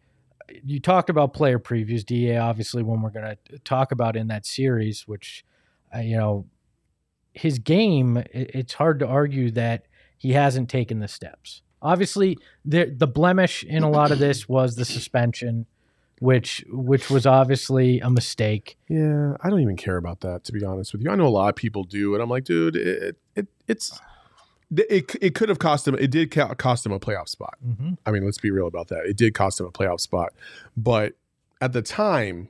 You 0.64 0.80
talked 0.80 1.10
about 1.10 1.34
player 1.34 1.58
previews, 1.58 2.04
Da. 2.04 2.38
Obviously, 2.38 2.82
when 2.82 3.02
we're 3.02 3.10
going 3.10 3.36
to 3.48 3.58
talk 3.60 3.92
about 3.92 4.16
in 4.16 4.28
that 4.28 4.46
series, 4.46 5.06
which 5.06 5.44
uh, 5.94 6.00
you 6.00 6.16
know 6.16 6.46
his 7.36 7.58
game, 7.58 8.22
it's 8.32 8.74
hard 8.74 8.98
to 9.00 9.06
argue 9.06 9.50
that 9.52 9.86
he 10.16 10.32
hasn't 10.32 10.68
taken 10.68 10.98
the 11.00 11.08
steps. 11.08 11.62
Obviously, 11.82 12.38
the 12.64 12.86
the 12.86 13.06
blemish 13.06 13.62
in 13.62 13.82
a 13.82 13.90
lot 13.90 14.10
of 14.10 14.18
this 14.18 14.48
was 14.48 14.76
the 14.76 14.84
suspension, 14.84 15.66
which 16.20 16.64
which 16.68 17.10
was 17.10 17.26
obviously 17.26 18.00
a 18.00 18.10
mistake. 18.10 18.78
Yeah, 18.88 19.36
I 19.42 19.50
don't 19.50 19.60
even 19.60 19.76
care 19.76 19.98
about 19.98 20.20
that 20.20 20.44
to 20.44 20.52
be 20.52 20.64
honest 20.64 20.92
with 20.92 21.02
you. 21.02 21.10
I 21.10 21.14
know 21.14 21.26
a 21.26 21.28
lot 21.28 21.50
of 21.50 21.56
people 21.56 21.84
do, 21.84 22.14
and 22.14 22.22
I'm 22.22 22.30
like, 22.30 22.44
dude, 22.44 22.76
it, 22.76 23.16
it 23.36 23.46
it's 23.68 24.00
it, 24.74 25.14
it 25.20 25.34
could 25.34 25.50
have 25.50 25.58
cost 25.58 25.86
him. 25.86 25.94
It 25.94 26.10
did 26.10 26.30
cost 26.30 26.86
him 26.86 26.92
a 26.92 26.98
playoff 26.98 27.28
spot. 27.28 27.56
Mm-hmm. 27.64 27.94
I 28.06 28.10
mean, 28.10 28.24
let's 28.24 28.38
be 28.38 28.50
real 28.50 28.66
about 28.66 28.88
that. 28.88 29.04
It 29.04 29.16
did 29.16 29.34
cost 29.34 29.60
him 29.60 29.66
a 29.66 29.70
playoff 29.70 30.00
spot, 30.00 30.32
but 30.76 31.12
at 31.60 31.72
the 31.72 31.82
time, 31.82 32.48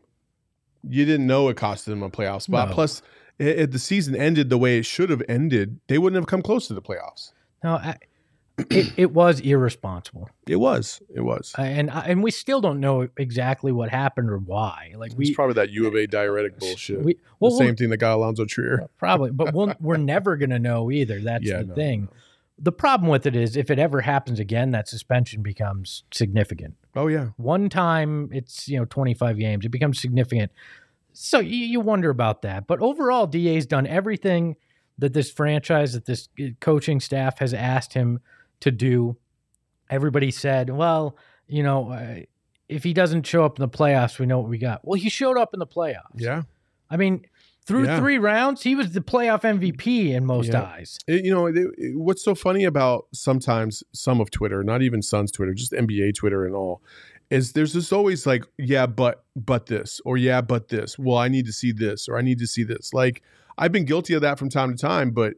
you 0.88 1.04
didn't 1.04 1.26
know 1.26 1.48
it 1.48 1.56
cost 1.56 1.88
him 1.88 2.02
a 2.02 2.10
playoff 2.10 2.42
spot. 2.42 2.68
No. 2.68 2.74
Plus, 2.74 3.02
if 3.38 3.70
the 3.70 3.78
season 3.78 4.14
ended 4.16 4.50
the 4.50 4.58
way 4.58 4.78
it 4.78 4.86
should 4.86 5.10
have 5.10 5.22
ended, 5.28 5.80
they 5.88 5.98
wouldn't 5.98 6.16
have 6.20 6.26
come 6.26 6.42
close 6.42 6.66
to 6.68 6.74
the 6.74 6.82
playoffs. 6.82 7.32
No, 7.64 7.74
I, 7.74 7.96
it 8.70 8.92
it 8.96 9.10
was 9.12 9.40
irresponsible, 9.40 10.30
It 10.46 10.56
was. 10.56 11.02
It 11.14 11.20
was. 11.20 11.54
Uh, 11.58 11.62
and 11.62 11.90
and 11.90 12.22
we 12.22 12.30
still 12.30 12.60
don't 12.62 12.80
know 12.80 13.08
exactly 13.18 13.70
what 13.72 13.90
happened 13.90 14.30
or 14.30 14.38
why. 14.38 14.92
Like 14.96 15.10
it's 15.10 15.18
we 15.18 15.34
probably 15.34 15.54
that 15.54 15.70
U 15.70 15.86
of 15.86 15.94
A 15.94 16.06
diuretic 16.06 16.58
bullshit. 16.58 17.02
we 17.02 17.14
the 17.14 17.20
well, 17.40 17.50
we'll- 17.50 17.58
same 17.58 17.76
thing 17.76 17.90
that 17.90 17.98
got 17.98 18.16
Allonzo 18.18 18.48
Trier. 18.48 18.88
Probably, 18.98 19.30
but 19.30 19.52
we'll, 19.52 19.74
we're 19.80 19.98
never 19.98 20.36
going 20.38 20.50
to 20.50 20.58
know 20.58 20.90
either. 20.90 21.20
That's 21.20 21.44
Yeah, 21.44 21.58
the 21.58 21.64
no, 21.66 21.74
thing. 21.74 22.08
The 22.58 22.72
problem 22.72 23.10
with 23.10 23.26
it 23.26 23.36
is 23.36 23.54
if 23.58 23.70
it 23.70 23.78
ever 23.78 24.00
happens 24.00 24.40
again, 24.40 24.70
that 24.70 24.88
suspension 24.88 25.42
becomes 25.42 26.04
significant. 26.10 26.76
Oh 26.94 27.08
yeah. 27.08 27.28
One 27.36 27.68
time, 27.68 28.30
it's 28.32 28.66
you 28.68 28.78
know 28.78 28.86
25 28.86 29.36
games. 29.38 29.66
It 29.66 29.70
becomes 29.70 30.00
significant. 30.00 30.50
So 31.18 31.40
you, 31.40 31.56
you 31.56 31.80
wonder 31.80 32.10
about 32.10 32.42
that. 32.42 32.66
But 32.66 32.80
overall, 32.80 33.26
Da's 33.26 33.64
done 33.66 33.86
everything 33.86 34.56
that 34.98 35.12
this 35.14 35.30
franchise, 35.30 35.94
that 35.94 36.04
this 36.06 36.28
uh, 36.40 36.48
coaching 36.60 37.00
staff 37.00 37.38
has 37.38 37.54
asked 37.54 37.94
him 37.94 38.20
to 38.60 38.70
do. 38.70 39.16
Everybody 39.88 40.30
said, 40.30 40.68
well, 40.70 41.16
you 41.48 41.62
know, 41.62 41.90
uh, 41.90 42.20
if 42.68 42.82
he 42.84 42.92
doesn't 42.92 43.26
show 43.26 43.44
up 43.44 43.58
in 43.58 43.62
the 43.62 43.68
playoffs, 43.68 44.18
we 44.18 44.26
know 44.26 44.38
what 44.40 44.48
we 44.50 44.58
got. 44.58 44.80
Well, 44.84 44.98
he 45.00 45.08
showed 45.08 45.38
up 45.38 45.50
in 45.54 45.60
the 45.60 45.66
playoffs. 45.66 46.16
Yeah. 46.16 46.42
I 46.90 46.96
mean, 46.96 47.24
through 47.64 47.84
Yeah. 47.86 47.98
three 47.98 48.18
rounds, 48.18 48.62
he 48.62 48.74
was 48.74 48.92
the 48.92 49.00
playoff 49.00 49.42
MVP 49.42 50.12
in 50.12 50.24
most 50.26 50.48
Yeah. 50.48 50.62
eyes. 50.62 50.98
It- 51.06 51.24
you 51.24 51.32
know, 51.32 51.46
it- 51.46 51.56
it- 51.56 51.96
what's 51.96 52.22
so 52.24 52.34
funny 52.34 52.64
about 52.64 53.06
sometimes 53.12 53.82
some 53.92 54.20
of 54.20 54.30
Twitter, 54.30 54.62
not 54.64 54.82
even 54.82 55.02
Suns 55.02 55.30
Twitter, 55.30 55.54
just 55.54 55.72
NBA 55.72 56.12
Twitter 56.12 56.44
and 56.44 56.54
all, 56.54 56.82
is 57.30 57.52
there's 57.52 57.72
just 57.72 57.92
always 57.92 58.26
like, 58.26 58.44
yeah, 58.58 58.86
but 58.86 59.24
but 59.34 59.66
this, 59.66 60.00
or 60.04 60.16
yeah, 60.16 60.40
but 60.40 60.68
this. 60.68 60.98
Well, 60.98 61.16
I 61.18 61.28
need 61.28 61.46
to 61.46 61.52
see 61.52 61.72
this, 61.72 62.08
or 62.08 62.16
I 62.18 62.22
need 62.22 62.38
to 62.38 62.46
see 62.46 62.62
this. 62.64 62.92
Like 62.94 63.22
I've 63.58 63.72
been 63.72 63.84
guilty 63.84 64.14
of 64.14 64.22
that 64.22 64.38
from 64.38 64.48
time 64.48 64.74
to 64.74 64.80
time, 64.80 65.10
but 65.10 65.34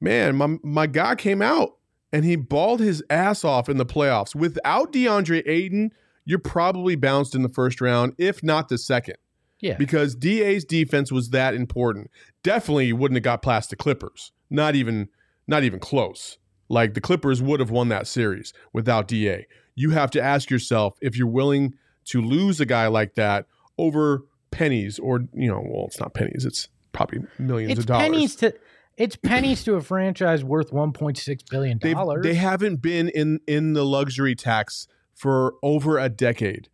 man, 0.00 0.36
my 0.36 0.56
my 0.62 0.86
guy 0.86 1.14
came 1.14 1.42
out 1.42 1.76
and 2.12 2.24
he 2.24 2.36
balled 2.36 2.80
his 2.80 3.02
ass 3.10 3.44
off 3.44 3.68
in 3.68 3.76
the 3.76 3.86
playoffs. 3.86 4.34
Without 4.34 4.92
DeAndre 4.92 5.42
Ayton, 5.46 5.92
you're 6.24 6.38
probably 6.38 6.96
bounced 6.96 7.34
in 7.34 7.42
the 7.42 7.48
first 7.48 7.80
round, 7.80 8.14
if 8.18 8.42
not 8.42 8.68
the 8.68 8.78
second 8.78 9.16
Yeah. 9.60 9.76
because 9.76 10.14
DA's 10.14 10.64
defense 10.64 11.10
was 11.12 11.30
that 11.30 11.54
important. 11.54 12.10
Definitely 12.42 12.92
wouldn't 12.92 13.16
have 13.16 13.24
got 13.24 13.42
past 13.42 13.70
the 13.70 13.76
Clippers. 13.76 14.32
Not 14.48 14.74
even 14.74 15.08
not 15.46 15.64
even 15.64 15.80
close. 15.80 16.38
Like 16.68 16.94
the 16.94 17.00
Clippers 17.00 17.40
would 17.42 17.60
have 17.60 17.70
won 17.70 17.88
that 17.90 18.06
series 18.06 18.52
without 18.72 19.06
DA. 19.06 19.46
You 19.76 19.90
have 19.90 20.10
to 20.12 20.20
ask 20.20 20.50
yourself 20.50 20.98
if 21.00 21.16
you're 21.16 21.28
willing 21.28 21.74
to 22.06 22.20
lose 22.20 22.60
a 22.60 22.66
guy 22.66 22.88
like 22.88 23.14
that 23.14 23.46
over 23.78 24.24
pennies 24.50 24.98
or 24.98 25.20
you 25.32 25.48
know, 25.48 25.62
well, 25.64 25.84
it's 25.86 26.00
not 26.00 26.14
pennies, 26.14 26.44
it's 26.44 26.68
probably 26.92 27.20
millions 27.38 27.72
it's 27.72 27.80
of 27.80 27.86
dollars. 27.86 28.02
pennies 28.02 28.36
to 28.36 28.54
it's 28.96 29.16
pennies 29.16 29.62
to 29.64 29.74
a 29.74 29.82
franchise 29.82 30.42
worth 30.42 30.70
1.6 30.70 31.50
billion 31.50 31.78
dollars 31.78 32.22
They 32.22 32.34
haven't 32.34 32.76
been 32.76 33.10
in 33.10 33.40
in 33.46 33.74
the 33.74 33.84
luxury 33.84 34.34
tax 34.34 34.88
for 35.14 35.54
over 35.62 35.98
a 35.98 36.08
decade. 36.08 36.68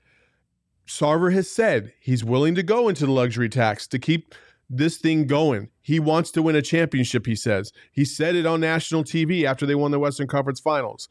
Sarver 0.87 1.33
has 1.33 1.51
said 1.51 1.93
he's 2.01 2.25
willing 2.25 2.55
to 2.55 2.63
go 2.63 2.89
into 2.89 3.07
the 3.07 3.13
luxury 3.13 3.49
tax 3.49 3.87
to 3.89 3.99
keep 3.99 4.35
this 4.69 4.97
thing 4.97 5.27
going. 5.27 5.69
He 5.81 6.01
wants 6.01 6.31
to 6.33 6.43
win 6.43 6.57
a 6.57 6.63
championship, 6.63 7.27
he 7.27 7.37
says. 7.37 7.73
He 7.93 8.05
said 8.05 8.35
it 8.35 8.47
on 8.47 8.61
national 8.61 9.05
TV 9.05 9.45
after 9.45 9.67
they 9.67 9.75
won 9.75 9.91
the 9.91 9.99
Western 9.99 10.27
Conference 10.27 10.61
Finals. 10.61 11.09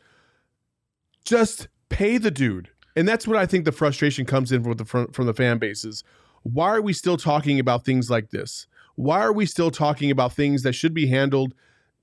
Just 1.23 1.67
pay 1.91 2.17
the 2.17 2.31
dude. 2.31 2.69
And 2.95 3.07
that's 3.07 3.27
what 3.27 3.37
I 3.37 3.45
think 3.45 3.65
the 3.65 3.71
frustration 3.71 4.25
comes 4.25 4.51
in 4.51 4.63
from 4.63 4.73
the 4.73 4.85
from, 4.85 5.25
the 5.25 5.33
fan 5.33 5.59
bases. 5.59 6.03
Why 6.43 6.69
are 6.69 6.81
we 6.81 6.93
still 6.93 7.17
talking 7.17 7.59
about 7.59 7.85
things 7.85 8.09
like 8.09 8.31
this? 8.31 8.67
Why 8.95 9.21
are 9.21 9.31
we 9.31 9.45
still 9.45 9.71
talking 9.71 10.11
about 10.11 10.33
things 10.33 10.63
that 10.63 10.73
should 10.73 10.93
be 10.93 11.07
handled 11.07 11.53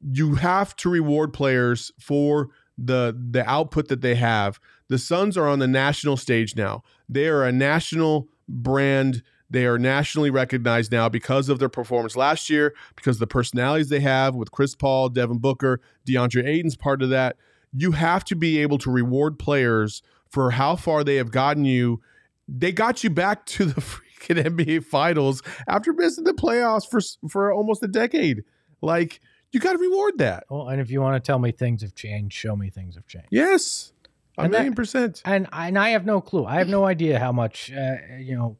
you 0.01 0.37
have 0.37 0.77
to 0.77 0.88
reward 0.88 1.33
players 1.33 1.92
for 1.98 2.48
the 2.77 3.16
the 3.31 3.48
output 3.48 3.88
that 3.88 4.01
they 4.01 4.14
have. 4.14 4.61
The 4.88 4.98
Suns 4.98 5.37
are 5.37 5.48
on 5.48 5.59
the 5.59 5.68
national 5.68 6.16
stage 6.16 6.57
now. 6.57 6.83
They 7.09 7.29
are 7.29 7.44
a 7.44 7.53
national 7.53 8.29
brand. 8.48 9.22
They 9.51 9.66
are 9.66 9.79
nationally 9.79 10.31
recognized 10.31 10.92
now 10.92 11.09
because 11.09 11.48
of 11.48 11.59
their 11.59 11.68
performance 11.68 12.16
last 12.16 12.51
year, 12.51 12.74
because 12.96 13.18
the 13.18 13.27
personalities 13.27 13.88
they 13.88 14.01
have 14.01 14.35
with 14.35 14.53
Chris 14.53 14.74
Paul, 14.74 15.09
Devin 15.09 15.38
Booker, 15.38 15.81
DeAndre 16.07 16.46
Ayton's 16.46 16.77
part 16.77 17.03
of 17.03 17.09
that. 17.11 17.37
You 17.73 17.93
have 17.93 18.25
to 18.27 18.35
be 18.37 18.59
able 18.59 18.79
to 18.79 18.91
reward 18.91 19.39
players 19.39 20.03
for 20.31 20.53
how 20.53 20.77
far 20.77 21.05
they 21.05 21.17
have 21.17 21.31
gotten 21.31 21.65
you. 21.65 22.01
They 22.49 22.73
got 22.73 23.05
you 23.05 23.11
back 23.11 23.45
to 23.47 23.65
the 23.67 23.81
freaking 23.81 24.43
NBA 24.43 24.85
Finals 24.85 25.43
after 25.67 25.93
missing 25.93 26.25
the 26.25 26.33
playoffs 26.33 26.89
for 26.89 27.01
for 27.29 27.53
almost 27.53 27.83
a 27.83 27.89
decade. 27.89 28.45
Like 28.81 29.21
you 29.53 29.61
got 29.61 29.73
to 29.73 29.79
reward 29.79 30.19
that. 30.19 30.45
well, 30.51 30.69
and 30.69 30.81
if 30.81 30.91
you 30.91 31.01
want 31.01 31.23
to 31.23 31.27
tell 31.27 31.39
me 31.39 31.53
things 31.53 31.83
have 31.83 31.95
changed, 31.95 32.37
show 32.37 32.55
me 32.57 32.71
things 32.71 32.95
have 32.97 33.07
changed. 33.07 33.29
Yes. 33.31 33.93
A 34.37 34.43
And 34.43 34.55
that- 34.55 34.59
million 34.59 34.75
percent. 34.75 35.23
and 35.25 35.49
and 35.53 35.79
I 35.79 35.91
have 35.91 36.07
no 36.07 36.21
clue. 36.21 36.45
I 36.47 36.57
have 36.57 36.69
no 36.69 36.85
idea 36.85 37.19
how 37.19 37.33
much 37.33 37.71
uh, 37.73 37.97
you 38.19 38.37
know. 38.37 38.57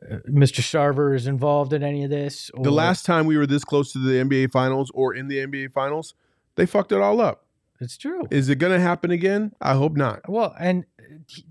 Uh, 0.00 0.18
Mr. 0.30 0.60
Sarver 0.62 1.12
is 1.16 1.26
involved 1.26 1.72
in 1.72 1.82
any 1.82 2.04
of 2.04 2.10
this. 2.10 2.52
The 2.62 2.70
last 2.70 3.04
time 3.04 3.26
we 3.26 3.36
were 3.36 3.48
this 3.48 3.64
close 3.64 3.92
to 3.94 3.98
the 3.98 4.12
NBA 4.22 4.52
finals 4.52 4.92
or 4.94 5.12
in 5.12 5.26
the 5.26 5.38
NBA 5.38 5.72
finals, 5.72 6.14
they 6.54 6.66
fucked 6.66 6.92
it 6.92 7.00
all 7.00 7.20
up. 7.20 7.44
It's 7.80 7.96
true. 7.96 8.22
Is 8.30 8.48
it 8.48 8.56
going 8.56 8.72
to 8.72 8.80
happen 8.80 9.10
again? 9.10 9.52
I 9.60 9.74
hope 9.74 9.96
not. 9.96 10.28
Well, 10.28 10.54
and 10.58 10.84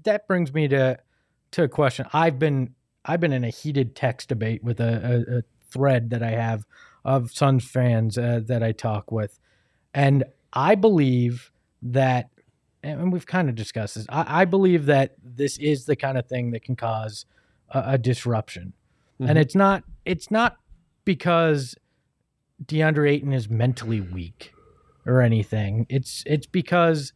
that 0.03 0.27
brings 0.27 0.53
me 0.53 0.67
to 0.69 0.97
to 1.51 1.63
a 1.63 1.67
question. 1.69 2.05
I've 2.13 2.37
been 2.39 2.75
I've 3.05 3.19
been 3.19 3.33
in 3.33 3.43
a 3.43 3.49
heated 3.49 3.95
text 3.95 4.29
debate 4.29 4.63
with 4.63 4.79
a, 4.79 5.25
a, 5.29 5.37
a 5.37 5.41
thread 5.69 6.09
that 6.09 6.21
I 6.23 6.31
have 6.31 6.65
of 7.05 7.31
Suns 7.31 7.63
fans 7.65 8.17
uh, 8.17 8.41
that 8.45 8.61
I 8.61 8.73
talk 8.73 9.11
with, 9.11 9.39
and 9.93 10.25
I 10.51 10.75
believe 10.75 11.51
that, 11.81 12.29
and 12.83 13.13
we've 13.13 13.25
kind 13.25 13.47
of 13.47 13.55
discussed 13.55 13.95
this. 13.95 14.05
I, 14.09 14.41
I 14.41 14.45
believe 14.45 14.87
that 14.87 15.15
this 15.23 15.57
is 15.57 15.85
the 15.85 15.95
kind 15.95 16.17
of 16.17 16.27
thing 16.27 16.51
that 16.51 16.63
can 16.63 16.75
cause 16.75 17.25
a, 17.69 17.83
a 17.93 17.97
disruption, 17.97 18.73
and 19.19 19.37
Mhm. 19.37 19.41
it's 19.41 19.55
not 19.55 19.83
it's 20.03 20.29
not 20.29 20.57
because 21.05 21.75
DeAndre 22.65 23.09
Ayton 23.11 23.31
is 23.33 23.49
mentally 23.49 24.01
weak 24.01 24.53
or 25.07 25.21
anything. 25.21 25.85
It's 25.89 26.23
it's 26.27 26.45
because 26.45 27.13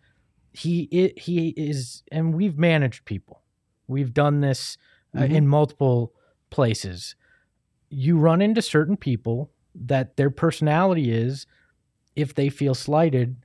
he 0.54 0.90
i 0.94 1.20
he 1.20 1.50
is, 1.50 2.04
and 2.12 2.34
we've 2.34 2.58
managed 2.58 3.06
people. 3.06 3.42
We've 3.88 4.14
done 4.14 4.42
this 4.42 4.78
uh, 5.16 5.22
Mhm. 5.22 5.32
in 5.36 5.48
multiple 5.48 6.14
places. 6.50 7.16
You 7.90 8.18
run 8.18 8.42
into 8.42 8.62
certain 8.62 8.98
people 8.98 9.52
that 9.76 10.16
their 10.18 10.30
personality 10.30 11.12
is, 11.12 11.46
if 12.16 12.34
they 12.34 12.50
feel 12.50 12.74
slighted, 12.74 13.36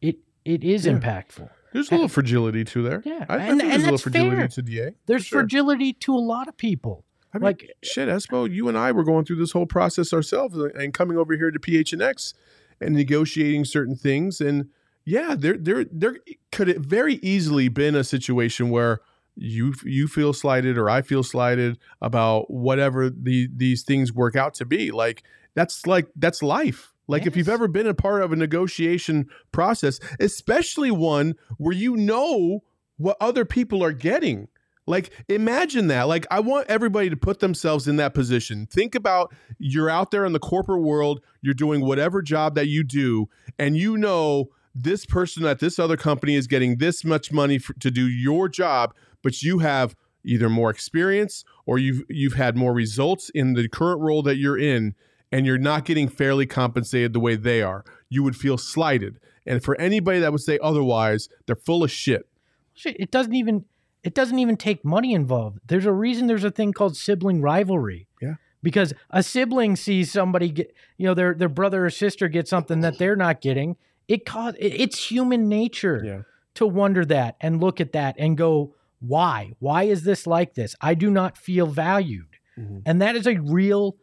it 0.00 0.16
it 0.44 0.64
is 0.64 0.86
Yeah. 0.86 0.92
impactful. 0.98 1.50
There's 1.72 1.90
a 1.90 1.94
little 1.94 2.08
fragility 2.08 2.64
to 2.64 2.82
there. 2.82 3.02
Yeah, 3.04 3.26
I, 3.28 3.34
I 3.34 3.36
and- 3.38 3.60
think 3.60 3.62
and 3.62 3.70
there's 3.72 3.82
a 3.82 3.84
little 3.84 3.98
fragility 3.98 4.36
fair. 4.36 4.48
to 4.48 4.62
DA. 4.62 4.90
There's 5.06 5.24
sure. 5.26 5.40
fragility 5.40 5.92
to 5.92 6.14
a 6.14 6.18
lot 6.18 6.48
of 6.48 6.56
people. 6.56 7.04
I 7.32 7.38
mean, 7.38 7.44
like 7.44 7.70
shit, 7.82 8.08
Espo, 8.08 8.50
you 8.50 8.66
and 8.68 8.76
I 8.76 8.90
were 8.90 9.04
going 9.04 9.24
through 9.24 9.36
this 9.36 9.52
whole 9.52 9.66
process 9.66 10.12
ourselves 10.12 10.56
and- 10.56 10.72
and 10.74 10.92
coming 10.92 11.16
over 11.16 11.36
here 11.36 11.50
to 11.52 11.60
PHNX 11.60 12.34
and 12.80 12.94
negotiating 12.94 13.64
certain 13.64 13.96
things. 13.96 14.40
And 14.40 14.68
yeah, 15.04 15.34
there, 15.38 15.56
there, 15.56 15.84
there 15.90 16.16
could 16.52 16.68
it 16.68 16.78
very 16.78 17.14
easily 17.16 17.68
been 17.68 17.94
a 17.94 18.04
situation 18.04 18.70
where 18.70 19.00
you 19.36 19.74
you 19.84 20.06
feel 20.06 20.32
slighted 20.32 20.76
or 20.76 20.90
I 20.90 21.02
feel 21.02 21.22
slighted 21.22 21.78
about 22.02 22.50
whatever 22.50 23.08
the 23.08 23.48
these 23.54 23.82
things 23.82 24.12
work 24.12 24.36
out 24.36 24.54
to 24.54 24.66
be. 24.66 24.90
Like 24.90 25.22
that's 25.54 25.86
like 25.86 26.08
that's 26.16 26.42
life. 26.42 26.92
Like 27.06 27.26
if 27.26 27.36
you've 27.36 27.48
ever 27.48 27.66
been 27.66 27.88
a 27.88 27.94
part 27.94 28.22
of 28.22 28.32
a 28.32 28.36
negotiation 28.36 29.28
process, 29.50 29.98
especially 30.20 30.92
one 30.92 31.34
where 31.58 31.74
you 31.74 31.96
know 31.96 32.62
what 32.98 33.16
other 33.20 33.44
people 33.44 33.82
are 33.82 33.92
getting. 33.92 34.46
Like 34.90 35.10
imagine 35.28 35.86
that. 35.86 36.04
Like 36.04 36.26
I 36.30 36.40
want 36.40 36.66
everybody 36.68 37.08
to 37.08 37.16
put 37.16 37.40
themselves 37.40 37.88
in 37.88 37.96
that 37.96 38.12
position. 38.12 38.66
Think 38.66 38.94
about 38.94 39.32
you're 39.58 39.88
out 39.88 40.10
there 40.10 40.24
in 40.24 40.32
the 40.32 40.38
corporate 40.38 40.82
world, 40.82 41.20
you're 41.40 41.54
doing 41.54 41.80
whatever 41.80 42.20
job 42.20 42.54
that 42.56 42.68
you 42.68 42.84
do 42.84 43.28
and 43.58 43.76
you 43.76 43.96
know 43.96 44.50
this 44.74 45.04
person 45.04 45.44
at 45.44 45.58
this 45.58 45.78
other 45.78 45.96
company 45.96 46.34
is 46.34 46.46
getting 46.46 46.76
this 46.76 47.04
much 47.04 47.32
money 47.32 47.58
for, 47.58 47.72
to 47.74 47.90
do 47.90 48.06
your 48.06 48.48
job, 48.48 48.94
but 49.22 49.42
you 49.42 49.58
have 49.58 49.96
either 50.24 50.48
more 50.48 50.70
experience 50.70 51.44
or 51.66 51.78
you've 51.78 52.02
you've 52.08 52.34
had 52.34 52.56
more 52.56 52.72
results 52.72 53.30
in 53.30 53.54
the 53.54 53.68
current 53.68 54.00
role 54.00 54.22
that 54.22 54.36
you're 54.36 54.58
in 54.58 54.94
and 55.32 55.46
you're 55.46 55.58
not 55.58 55.84
getting 55.84 56.08
fairly 56.08 56.46
compensated 56.46 57.12
the 57.12 57.20
way 57.20 57.36
they 57.36 57.62
are. 57.62 57.84
You 58.08 58.22
would 58.22 58.36
feel 58.36 58.58
slighted. 58.58 59.20
And 59.46 59.62
for 59.62 59.80
anybody 59.80 60.18
that 60.20 60.32
would 60.32 60.42
say 60.42 60.58
otherwise, 60.62 61.28
they're 61.46 61.56
full 61.56 61.82
of 61.82 61.90
shit. 61.90 62.28
Shit, 62.74 62.96
it 62.98 63.10
doesn't 63.10 63.34
even 63.34 63.64
it 64.02 64.14
doesn't 64.14 64.38
even 64.38 64.56
take 64.56 64.84
money 64.84 65.12
involved. 65.14 65.58
There's 65.66 65.86
a 65.86 65.92
reason 65.92 66.26
there's 66.26 66.44
a 66.44 66.50
thing 66.50 66.72
called 66.72 66.96
sibling 66.96 67.40
rivalry. 67.42 68.06
Yeah. 68.20 68.34
Because 68.62 68.92
a 69.10 69.22
sibling 69.22 69.76
sees 69.76 70.12
somebody 70.12 70.50
get, 70.50 70.74
you 70.98 71.06
know, 71.06 71.14
their 71.14 71.34
their 71.34 71.48
brother 71.48 71.86
or 71.86 71.90
sister 71.90 72.28
get 72.28 72.48
something 72.48 72.80
that 72.80 72.98
they're 72.98 73.16
not 73.16 73.40
getting. 73.40 73.76
It 74.08 74.26
cause 74.26 74.54
it's 74.58 75.10
human 75.10 75.48
nature 75.48 76.02
Yeah. 76.04 76.22
to 76.54 76.66
wonder 76.66 77.04
that 77.06 77.36
and 77.40 77.60
look 77.60 77.80
at 77.80 77.92
that 77.92 78.16
and 78.18 78.36
go, 78.36 78.74
why? 79.00 79.52
Why 79.60 79.84
is 79.84 80.02
this 80.04 80.26
like 80.26 80.54
this? 80.54 80.76
I 80.80 80.94
do 80.94 81.10
not 81.10 81.38
feel 81.38 81.66
valued. 81.66 82.26
Mhm. 82.58 82.82
And 82.84 83.00
that 83.00 83.16
is 83.16 83.26
a 83.26 83.38
real 83.38 83.96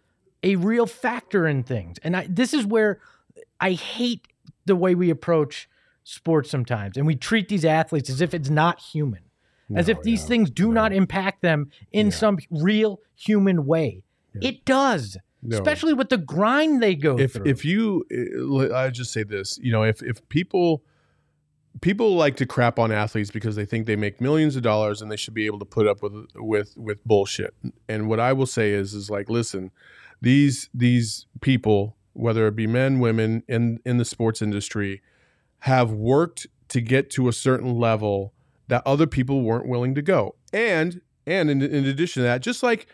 a 0.44 0.56
real 0.56 0.86
factor 0.86 1.48
in 1.48 1.64
things. 1.64 1.98
And 2.04 2.16
I 2.16 2.28
this 2.30 2.54
is 2.54 2.66
where 2.66 3.00
I 3.60 3.74
hate 3.74 4.28
the 4.66 4.76
way 4.76 4.96
we 4.96 5.10
approach 5.10 5.70
sports 6.04 6.50
sometimes 6.50 6.96
and 6.98 7.06
we 7.06 7.16
treat 7.16 7.48
these 7.50 7.66
athletes 7.66 8.10
as 8.10 8.22
if 8.22 8.34
it's 8.34 8.50
not 8.50 8.80
human 8.80 9.24
as 9.76 9.90
if 9.90 10.02
these 10.04 10.26
things 10.26 10.50
do 10.50 10.68
No. 10.68 10.74
not 10.82 10.94
impact 10.94 11.42
them 11.42 11.70
in 11.92 12.08
Yeah. 12.08 12.12
some 12.14 12.38
real 12.50 13.00
human 13.16 13.66
way. 13.66 14.04
Yeah. 14.34 14.50
It 14.50 14.66
does, 14.66 15.18
especially 15.52 15.94
with 15.94 16.10
the 16.10 16.18
grind 16.18 16.82
they 16.82 16.96
go 16.96 17.18
if 17.20 17.34
through. 17.34 17.46
if 17.48 17.66
you 17.66 18.06
uh, 18.62 18.74
I 18.76 18.90
just 18.90 19.12
say 19.12 19.24
this, 19.24 19.58
you 19.62 19.72
know, 19.72 19.84
if 19.84 20.02
if 20.04 20.28
people 20.30 20.84
people 21.82 22.16
like 22.16 22.36
to 22.38 22.46
crap 22.46 22.80
on 22.80 22.92
athletes 22.92 23.30
because 23.30 23.56
they 23.56 23.66
think 23.66 23.86
they 23.86 23.96
make 23.96 24.20
millions 24.20 24.56
of 24.56 24.64
dollars 24.64 25.02
and 25.02 25.12
they 25.12 25.16
should 25.16 25.34
be 25.34 25.46
able 25.46 25.60
to 25.60 25.66
put 25.66 25.88
up 25.88 26.02
with 26.02 26.14
with 26.36 26.74
with 26.78 27.04
bullshit. 27.06 27.54
And 27.88 28.08
what 28.08 28.20
I 28.20 28.34
will 28.34 28.46
say 28.48 28.72
is 28.72 28.94
is 28.94 29.10
like 29.10 29.30
listen, 29.30 29.72
these 30.22 30.70
these 30.74 31.26
people, 31.42 31.96
whether 32.14 32.48
it 32.48 32.56
be 32.56 32.68
men, 32.68 33.00
women 33.00 33.44
in 33.48 33.80
in 33.86 33.98
the 33.98 34.06
sports 34.06 34.42
industry, 34.42 35.02
have 35.60 35.92
worked 35.92 36.48
to 36.70 36.82
get 36.82 37.10
to 37.12 37.28
a 37.28 37.34
certain 37.34 37.76
level 37.80 38.34
that 38.68 38.84
other 38.86 39.08
people 39.08 39.42
weren't 39.42 39.68
willing 39.68 39.96
to 39.96 40.02
go. 40.02 40.36
And 40.54 41.02
and 41.26 41.50
in, 41.50 41.62
in 41.62 41.86
addition 41.86 42.24
to 42.24 42.28
that, 42.28 42.42
just 42.42 42.64
like 42.64 42.88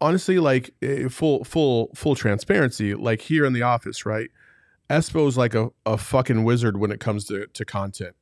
honestly, 0.00 0.38
like 0.38 0.74
eh, 0.82 1.08
full 1.08 1.44
full 1.44 1.90
full 1.94 2.14
transparency, 2.14 2.94
like 2.94 3.20
here 3.20 3.44
in 3.44 3.52
the 3.52 3.62
office, 3.62 4.06
right? 4.06 4.30
Espo's 4.90 5.36
like 5.36 5.54
a, 5.54 5.70
a 5.84 5.98
fucking 5.98 6.44
wizard 6.44 6.78
when 6.78 6.90
it 6.90 6.98
comes 6.98 7.26
to, 7.26 7.46
to 7.48 7.64
content. 7.64 8.16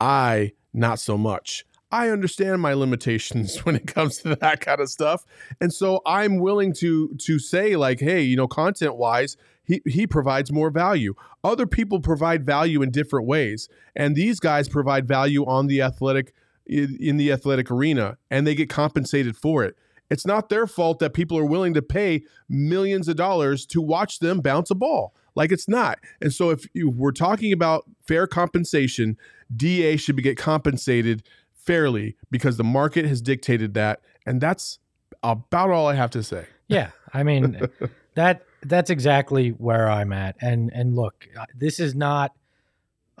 I 0.00 0.52
not 0.72 0.98
so 0.98 1.16
much. 1.16 1.64
I 1.90 2.10
understand 2.10 2.60
my 2.60 2.74
limitations 2.74 3.58
when 3.64 3.76
it 3.76 3.86
comes 3.86 4.18
to 4.18 4.34
that 4.36 4.60
kind 4.60 4.80
of 4.80 4.90
stuff. 4.90 5.24
And 5.60 5.72
so 5.72 6.00
I'm 6.06 6.38
willing 6.38 6.72
to 6.74 7.14
to 7.18 7.38
say 7.38 7.76
like, 7.76 8.00
hey, 8.00 8.22
you 8.22 8.36
know, 8.36 8.48
content 8.48 8.96
wise, 8.96 9.36
he 9.68 9.82
he 9.86 10.06
provides 10.06 10.50
more 10.50 10.70
value. 10.70 11.14
Other 11.44 11.66
people 11.66 12.00
provide 12.00 12.44
value 12.44 12.82
in 12.82 12.90
different 12.90 13.26
ways. 13.26 13.68
And 13.94 14.16
these 14.16 14.40
guys 14.40 14.68
provide 14.68 15.06
value 15.06 15.44
on 15.44 15.66
the 15.66 15.82
athletic 15.82 16.32
in 16.66 17.16
the 17.16 17.30
athletic 17.30 17.70
arena 17.70 18.18
and 18.30 18.46
they 18.46 18.54
get 18.54 18.68
compensated 18.68 19.36
for 19.36 19.64
it. 19.64 19.76
It's 20.10 20.26
not 20.26 20.48
their 20.48 20.66
fault 20.66 20.98
that 20.98 21.12
people 21.12 21.38
are 21.38 21.44
willing 21.44 21.74
to 21.74 21.82
pay 21.82 22.22
millions 22.48 23.08
of 23.08 23.16
dollars 23.16 23.66
to 23.66 23.80
watch 23.80 24.18
them 24.18 24.40
bounce 24.40 24.70
a 24.70 24.74
ball. 24.74 25.14
Like 25.34 25.52
it's 25.52 25.68
not. 25.68 25.98
And 26.20 26.32
so 26.32 26.50
if 26.50 26.66
you, 26.74 26.90
we're 26.90 27.12
talking 27.12 27.52
about 27.52 27.84
fair 28.06 28.26
compensation, 28.26 29.16
DA 29.54 29.96
should 29.96 30.16
be 30.16 30.22
get 30.22 30.36
compensated 30.36 31.22
fairly 31.54 32.16
because 32.30 32.56
the 32.56 32.64
market 32.64 33.04
has 33.04 33.20
dictated 33.20 33.74
that. 33.74 34.00
And 34.26 34.40
that's 34.40 34.78
about 35.22 35.70
all 35.70 35.86
I 35.86 35.94
have 35.94 36.10
to 36.10 36.22
say. 36.22 36.46
yeah, 36.68 36.90
I 37.12 37.22
mean 37.22 37.60
that 38.14 38.42
that's 38.68 38.90
exactly 38.90 39.50
where 39.50 39.88
I'm 39.88 40.12
at. 40.12 40.36
And 40.40 40.70
and 40.74 40.94
look, 40.94 41.28
this 41.54 41.80
is 41.80 41.94
not. 41.94 42.32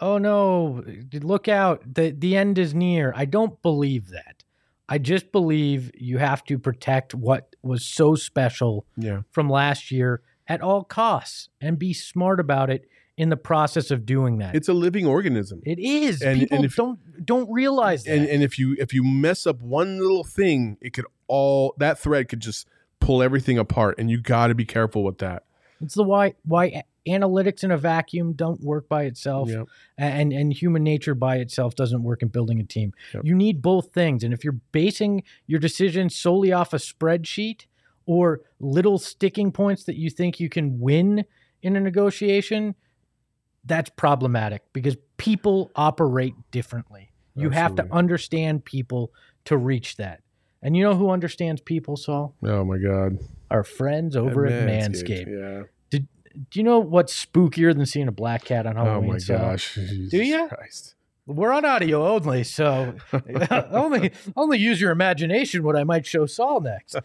Oh 0.00 0.18
no! 0.18 0.84
Look 1.12 1.48
out! 1.48 1.82
the 1.94 2.10
The 2.10 2.36
end 2.36 2.58
is 2.58 2.74
near. 2.74 3.12
I 3.16 3.24
don't 3.24 3.60
believe 3.62 4.08
that. 4.10 4.44
I 4.88 4.98
just 4.98 5.32
believe 5.32 5.90
you 5.94 6.18
have 6.18 6.44
to 6.44 6.58
protect 6.58 7.14
what 7.14 7.54
was 7.62 7.84
so 7.84 8.14
special 8.14 8.86
Yeah. 8.96 9.22
from 9.32 9.50
last 9.50 9.90
year 9.90 10.22
at 10.46 10.62
all 10.62 10.82
costs 10.84 11.50
and 11.60 11.78
be 11.78 11.92
smart 11.92 12.40
about 12.40 12.70
it 12.70 12.88
in 13.18 13.28
the 13.28 13.36
process 13.36 13.90
of 13.90 14.06
doing 14.06 14.38
that. 14.38 14.54
It's 14.54 14.68
a 14.68 14.72
living 14.72 15.04
organism. 15.04 15.60
It 15.66 15.78
is. 15.80 16.22
And- 16.22 16.40
People 16.40 16.56
and 16.56 16.64
if- 16.64 16.76
don't 16.76 17.26
don't 17.26 17.50
realize 17.52 18.04
that. 18.04 18.16
and 18.16 18.28
and 18.28 18.42
if 18.42 18.58
you 18.58 18.76
if 18.78 18.94
you 18.94 19.02
mess 19.04 19.46
up 19.46 19.60
one 19.60 19.98
little 19.98 20.24
thing, 20.24 20.78
it 20.80 20.92
could 20.92 21.06
all 21.26 21.74
that 21.78 21.98
thread 21.98 22.28
could 22.28 22.40
just 22.40 22.66
pull 23.00 23.22
everything 23.22 23.58
apart 23.58 23.96
and 23.98 24.10
you 24.10 24.20
got 24.20 24.48
to 24.48 24.54
be 24.54 24.64
careful 24.64 25.02
with 25.04 25.18
that. 25.18 25.44
it's 25.80 25.94
the 25.94 26.02
why 26.02 26.34
why 26.44 26.82
analytics 27.06 27.64
in 27.64 27.70
a 27.70 27.78
vacuum 27.78 28.32
don't 28.34 28.60
work 28.60 28.86
by 28.88 29.04
itself, 29.04 29.48
Yep. 29.48 29.66
and 29.96 30.32
and 30.32 30.52
human 30.52 30.82
nature 30.82 31.14
by 31.14 31.36
itself 31.36 31.74
doesn't 31.74 32.02
work 32.02 32.20
in 32.22 32.28
building 32.28 32.60
a 32.60 32.64
team. 32.64 32.92
Yep. 33.14 33.24
You 33.24 33.34
need 33.34 33.62
both 33.62 33.92
things, 33.94 34.22
and 34.24 34.34
if 34.34 34.44
you're 34.44 34.60
basing 34.72 35.22
your 35.46 35.60
decision 35.60 36.10
solely 36.10 36.52
off 36.52 36.74
a 36.74 36.76
spreadsheet 36.78 37.66
or 38.04 38.40
little 38.60 38.98
sticking 38.98 39.52
points 39.52 39.84
that 39.84 39.96
you 39.96 40.10
think 40.10 40.40
you 40.40 40.48
can 40.48 40.78
win 40.80 41.24
in 41.62 41.76
a 41.76 41.80
negotiation, 41.80 42.74
that's 43.64 43.90
problematic 43.90 44.62
because 44.72 44.96
people 45.16 45.70
operate 45.76 46.34
differently. 46.50 47.10
You 47.34 47.50
have 47.50 47.74
to 47.76 47.86
understand 47.92 48.64
people 48.64 49.12
to 49.44 49.56
reach 49.56 49.96
that. 49.96 50.22
And 50.62 50.76
you 50.76 50.82
know 50.82 50.94
who 50.94 51.10
understands 51.10 51.60
people, 51.60 51.96
Saul? 51.96 52.34
Oh 52.42 52.64
my 52.64 52.78
god. 52.78 53.18
Our 53.50 53.64
friends 53.64 54.16
over 54.16 54.46
at 54.46 54.68
Manscaped. 54.68 55.26
Yeah. 55.26 55.62
Did 55.90 56.08
Do 56.50 56.58
you 56.58 56.64
know 56.64 56.78
what's 56.78 57.24
spookier 57.24 57.74
than 57.74 57.86
seeing 57.86 58.08
a 58.08 58.12
black 58.12 58.44
cat 58.44 58.66
on 58.66 58.76
Halloween? 58.76 59.10
Oh 59.10 59.12
my 59.12 59.18
gosh. 59.18 59.74
Jesus 59.74 60.10
Do 60.10 60.18
you? 60.18 60.48
Christ. 60.48 60.94
We're 61.28 61.52
on 61.52 61.66
audio 61.66 62.08
only, 62.08 62.42
so 62.42 62.94
only 63.70 64.12
only 64.34 64.58
use 64.58 64.80
your 64.80 64.90
imagination 64.92 65.62
what 65.62 65.76
I 65.76 65.84
might 65.84 66.06
show 66.06 66.24
Saul 66.24 66.60
next. 66.62 66.96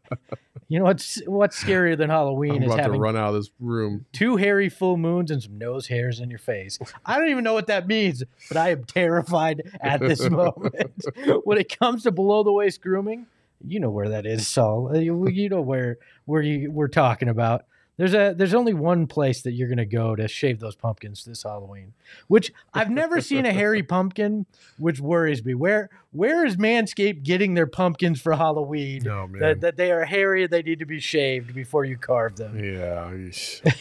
you 0.68 0.78
know 0.78 0.84
what's 0.84 1.22
what's 1.26 1.64
scarier 1.64 1.96
than 1.96 2.10
Halloween 2.10 2.56
I'm 2.56 2.62
is 2.64 2.66
about 2.66 2.76
to 2.76 2.82
having 2.82 3.00
run 3.00 3.16
out 3.16 3.28
of 3.28 3.36
this 3.36 3.50
room. 3.58 4.04
two 4.12 4.36
hairy 4.36 4.68
full 4.68 4.98
moons 4.98 5.30
and 5.30 5.42
some 5.42 5.56
nose 5.56 5.86
hairs 5.86 6.20
in 6.20 6.28
your 6.28 6.38
face. 6.38 6.78
I 7.06 7.18
don't 7.18 7.30
even 7.30 7.44
know 7.44 7.54
what 7.54 7.66
that 7.68 7.86
means, 7.86 8.22
but 8.48 8.58
I 8.58 8.72
am 8.72 8.84
terrified 8.84 9.62
at 9.80 10.00
this 10.00 10.20
moment. 10.30 11.06
when 11.44 11.56
it 11.56 11.78
comes 11.78 12.02
to 12.02 12.10
below 12.10 12.42
the 12.42 12.52
waist 12.52 12.82
grooming, 12.82 13.24
you 13.66 13.80
know 13.80 13.90
where 13.90 14.10
that 14.10 14.26
is, 14.26 14.46
Saul. 14.46 14.94
You, 14.94 15.28
you 15.30 15.48
know 15.48 15.62
where 15.62 15.96
where 16.26 16.42
you 16.42 16.70
we're 16.70 16.88
talking 16.88 17.30
about. 17.30 17.64
There's 17.96 18.12
a 18.12 18.34
there's 18.36 18.52
only 18.52 18.74
one 18.74 19.06
place 19.06 19.40
that 19.42 19.52
you're 19.52 19.68
gonna 19.68 19.86
go 19.86 20.14
to 20.14 20.28
shave 20.28 20.60
those 20.60 20.76
pumpkins 20.76 21.24
this 21.24 21.44
Halloween, 21.44 21.94
which 22.28 22.52
I've 22.74 22.90
never 22.90 23.20
seen 23.22 23.46
a 23.46 23.52
hairy 23.52 23.82
pumpkin, 23.84 24.44
which 24.78 25.00
worries 25.00 25.42
me. 25.44 25.54
Where 25.54 25.88
where 26.12 26.44
is 26.44 26.56
Manscaped 26.56 27.22
getting 27.22 27.54
their 27.54 27.66
pumpkins 27.66 28.20
for 28.20 28.34
Halloween? 28.34 29.02
No 29.02 29.26
man. 29.26 29.40
That, 29.40 29.60
that 29.62 29.76
they 29.76 29.92
are 29.92 30.04
hairy, 30.04 30.46
they 30.46 30.62
need 30.62 30.80
to 30.80 30.86
be 30.86 31.00
shaved 31.00 31.54
before 31.54 31.84
you 31.84 31.96
carve 31.96 32.36
them. 32.36 32.58
yeah. 32.62 33.10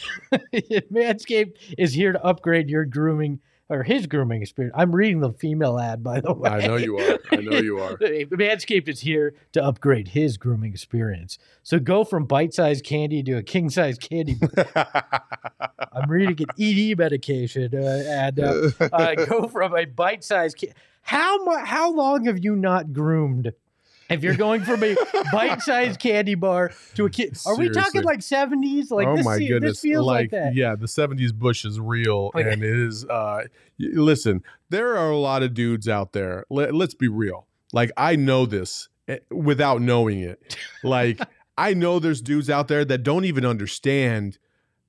Manscaped 0.91 1.56
is 1.78 1.93
here 1.93 2.13
to 2.13 2.23
upgrade 2.23 2.69
your 2.69 2.86
grooming 2.86 3.39
or 3.69 3.84
his 3.84 4.06
grooming 4.08 4.41
experience. 4.41 4.75
I'm 4.78 4.95
reading 4.95 5.19
the 5.21 5.34
female 5.34 5.80
ad, 5.80 6.04
by 6.04 6.19
the 6.21 6.34
way. 6.34 6.49
I 6.49 6.67
know 6.67 6.75
you 6.75 6.97
are. 6.97 7.17
I 7.32 7.38
know 7.38 7.58
you 7.58 7.80
are. 7.80 7.97
Manscaped 7.97 8.88
is 8.88 9.01
here 9.01 9.34
to 9.54 9.63
upgrade 9.63 10.10
his 10.10 10.38
grooming 10.38 10.71
experience. 10.71 11.38
So 11.63 11.80
go 11.80 12.04
from 12.04 12.25
bite-sized 12.25 12.84
candy 12.86 13.23
to 13.23 13.34
a 13.34 13.43
king-sized 13.43 14.01
candy. 14.01 14.38
I'm 14.75 16.10
reading 16.10 16.47
an 16.47 16.56
ED 16.60 16.97
medication, 16.97 17.71
uh, 17.73 18.04
and 18.08 18.39
uh, 18.39 18.69
uh, 18.93 19.15
go 19.25 19.47
from 19.47 19.75
a 19.75 19.86
bite-sized. 19.86 20.58
Ca- 20.60 20.73
how 21.01 21.43
mu- 21.45 21.63
How 21.65 21.91
long 21.91 22.25
have 22.25 22.43
you 22.43 22.56
not 22.56 22.93
groomed? 22.93 23.51
If 24.10 24.24
you're 24.24 24.36
going 24.36 24.63
from 24.63 24.84
a 24.84 24.96
bite-sized 25.32 26.00
candy 26.00 26.36
bar 26.36 26.72
to 26.96 27.06
a 27.06 27.10
kid, 27.10 27.38
are 27.46 27.58
we 27.58 27.70
talking 27.70 28.04
like 28.04 28.20
70s? 28.20 28.91
Like 28.91 29.08
oh 29.08 29.15
this, 29.18 29.26
my 29.26 29.38
se- 29.38 29.48
goodness! 29.48 29.72
this 29.74 29.82
feels 29.82 30.06
like, 30.06 30.32
that. 30.32 30.54
Yeah, 30.54 30.76
the 30.76 30.86
'70s 30.86 31.34
Bush 31.34 31.65
is 31.65 31.80
real, 31.80 32.32
Okay. 32.36 32.52
and 32.52 32.63
it 32.63 32.80
is. 32.80 33.06
Uh, 33.06 33.44
y- 33.80 33.88
listen, 33.94 34.44
there 34.70 34.96
are 34.98 35.10
a 35.10 35.18
lot 35.18 35.41
of 35.44 35.54
dudes 35.54 35.88
out 35.88 36.13
there. 36.13 36.46
Let, 36.50 36.74
let's 36.76 36.94
be 36.94 37.08
real. 37.08 37.48
Like 37.74 37.91
I 37.98 38.15
know 38.15 38.46
this 38.46 38.89
eh, 39.08 39.18
without 39.32 39.82
knowing 39.82 40.20
it. 40.20 40.56
Like 40.84 41.20
I 41.58 41.74
know 41.74 42.00
there's 42.00 42.22
dudes 42.22 42.50
out 42.50 42.68
there 42.68 42.86
that 42.86 43.00
don't 43.00 43.26
even 43.26 43.46
understand, 43.46 44.38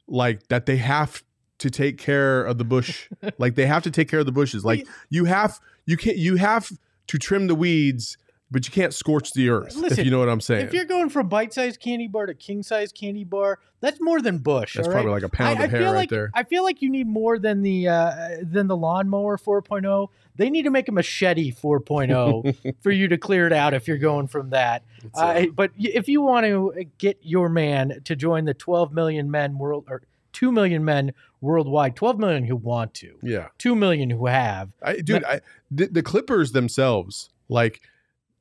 like 0.07 0.49
that 0.49 0.67
they 0.67 0.77
have 0.77 1.23
to 1.59 1.71
take 1.71 1.97
care 1.97 2.45
of 2.45 2.59
the 2.59 2.65
bush. 2.65 3.09
like 3.39 3.55
they 3.55 3.67
have 3.67 3.83
to 3.85 3.91
take 3.91 4.11
care 4.11 4.21
of 4.21 4.27
the 4.27 4.33
bushes. 4.33 4.63
Like 4.65 4.87
you 5.09 5.25
have, 5.25 5.59
you 5.87 5.97
can't, 5.97 6.19
you 6.19 6.37
have 6.37 6.71
to 7.07 7.19
trim 7.19 7.47
the 7.47 7.55
weeds. 7.55 8.19
But 8.49 8.65
you 8.65 8.73
can't 8.73 8.95
scorch 8.95 9.33
the 9.33 9.49
earth, 9.49 9.75
Listen, 9.75 9.99
if 9.99 10.05
you 10.05 10.11
know 10.11 10.21
what 10.21 10.29
I'm 10.29 10.41
saying. 10.41 10.67
If 10.67 10.73
you're 10.73 10.85
going 10.85 11.09
from 11.09 11.29
bite-sized 11.29 11.81
candy 11.81 12.07
bar 12.07 12.27
to 12.27 12.35
king-sized 12.35 12.95
candy 12.95 13.25
bar, 13.25 13.59
that's 13.81 14.01
more 14.01 14.23
than 14.23 14.39
Bush. 14.39 14.75
That's 14.77 14.87
probably 14.87 15.07
right? 15.07 15.15
like 15.15 15.25
a 15.25 15.29
pound 15.29 15.59
I, 15.59 15.65
of 15.65 15.69
I 15.69 15.71
hair 15.71 15.81
feel 15.81 15.93
right 15.93 15.99
like, 15.99 16.11
there. 16.11 16.31
I 16.33 16.45
feel 16.45 16.63
like 16.63 16.81
you 16.81 16.89
need 16.89 17.09
more 17.09 17.41
than 17.41 17.63
the 17.63 17.89
uh, 17.89 18.13
than 18.43 18.69
the 18.69 18.77
lawnmower 18.77 19.37
4.0. 19.37 20.09
They 20.37 20.49
need 20.49 20.63
to 20.63 20.71
make 20.71 20.89
a 20.89 20.93
machete 20.93 21.51
4.0 21.53 22.77
for 22.83 22.93
you 22.93 23.09
to 23.09 23.19
clear 23.19 23.49
it 23.49 23.53
out 23.53 23.75
if 23.75 23.89
you're 23.89 23.99
going 23.99 24.29
from 24.29 24.51
that. 24.51 24.85
Uh, 25.15 25.19
Uh, 25.19 25.47
but 25.53 25.73
if 25.77 26.09
you 26.09 26.23
want 26.23 26.47
to 26.47 26.85
get 26.99 27.19
your 27.23 27.49
man 27.49 28.01
to 28.05 28.15
join 28.15 28.45
the 28.45 28.55
12 28.55 28.93
million 28.93 29.29
men 29.29 29.59
world 29.59 29.87
or 29.89 30.03
2 30.35 30.53
million 30.53 30.85
men 30.85 31.13
worldwide, 31.41 31.97
12 31.97 32.19
million 32.19 32.45
who 32.45 32.55
want 32.55 32.95
to, 32.95 33.19
yeah. 33.23 33.49
2 33.59 33.75
million 33.75 34.11
who 34.11 34.27
have. 34.27 34.71
I, 34.83 34.97
dude, 34.99 35.25
I, 35.25 35.41
the, 35.71 35.87
the 35.87 36.03
Clippers 36.03 36.53
themselves, 36.53 37.31
like, 37.49 37.81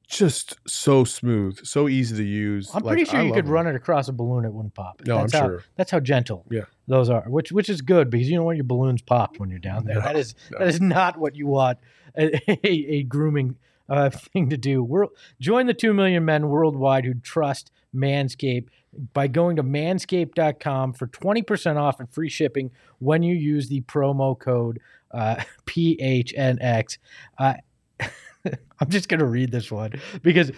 just 0.08 0.56
so 0.68 1.04
smooth, 1.04 1.66
so 1.66 1.88
easy 1.88 2.16
to 2.18 2.24
use. 2.24 2.70
I'm 2.74 2.84
Like, 2.84 2.94
pretty 2.96 3.06
sure 3.10 3.20
I 3.20 3.24
you 3.24 3.34
could 3.34 3.46
them. 3.46 3.52
run 3.54 3.68
it 3.68 3.76
across 3.76 4.08
a 4.08 4.14
balloon; 4.14 4.46
it 4.46 4.54
wouldn't 4.54 4.74
pop. 4.74 5.02
No, 5.06 5.18
that's 5.20 5.34
I'm 5.34 5.42
how, 5.42 5.48
sure. 5.48 5.64
That's 5.76 5.92
how 5.92 6.00
gentle 6.00 6.46
Yeah. 6.50 6.62
those 6.88 7.10
are, 7.10 7.24
which 7.28 7.52
which 7.52 7.70
is 7.70 7.82
good 7.82 8.10
because 8.10 8.30
you 8.30 8.36
don't 8.38 8.46
want 8.46 8.58
your 8.58 8.66
balloons 8.66 9.02
popped 9.02 9.40
when 9.40 9.50
you're 9.50 9.60
down 9.60 9.86
there. 9.86 9.96
No, 9.96 10.02
that 10.02 10.16
is 10.16 10.36
no. 10.52 10.60
that 10.60 10.68
is 10.68 10.80
not 10.82 11.18
what 11.18 11.36
you 11.36 11.48
want 11.48 11.78
a, 12.18 12.36
a, 12.50 12.70
a 12.70 13.04
grooming 13.04 13.56
uh, 13.90 14.10
thing 14.10 14.50
to 14.50 14.58
do. 14.58 14.84
We're, 14.84 15.06
join 15.40 15.68
the 15.68 15.74
two 15.74 15.94
million 15.94 16.26
men 16.26 16.48
worldwide 16.50 17.06
who 17.06 17.14
trust 17.16 17.72
Manscaped 17.96 18.68
by 19.14 19.28
going 19.28 19.58
to 19.58 19.64
manscaped.com 19.64 20.94
for 20.94 21.06
20% 21.08 21.76
off 21.78 22.00
and 22.00 22.10
free 22.10 22.30
shipping 22.30 22.72
when 23.00 23.22
you 23.24 23.36
use 23.36 23.68
the 23.70 23.82
promo 23.82 24.38
code 24.40 24.80
uh, 25.12 25.36
PHNX. 25.66 26.98
Uh, 27.38 27.54
I'm 28.80 28.90
just 28.90 29.10
gonna 29.10 29.26
read 29.26 29.52
this 29.52 29.72
one 29.72 29.94
because 30.22 30.52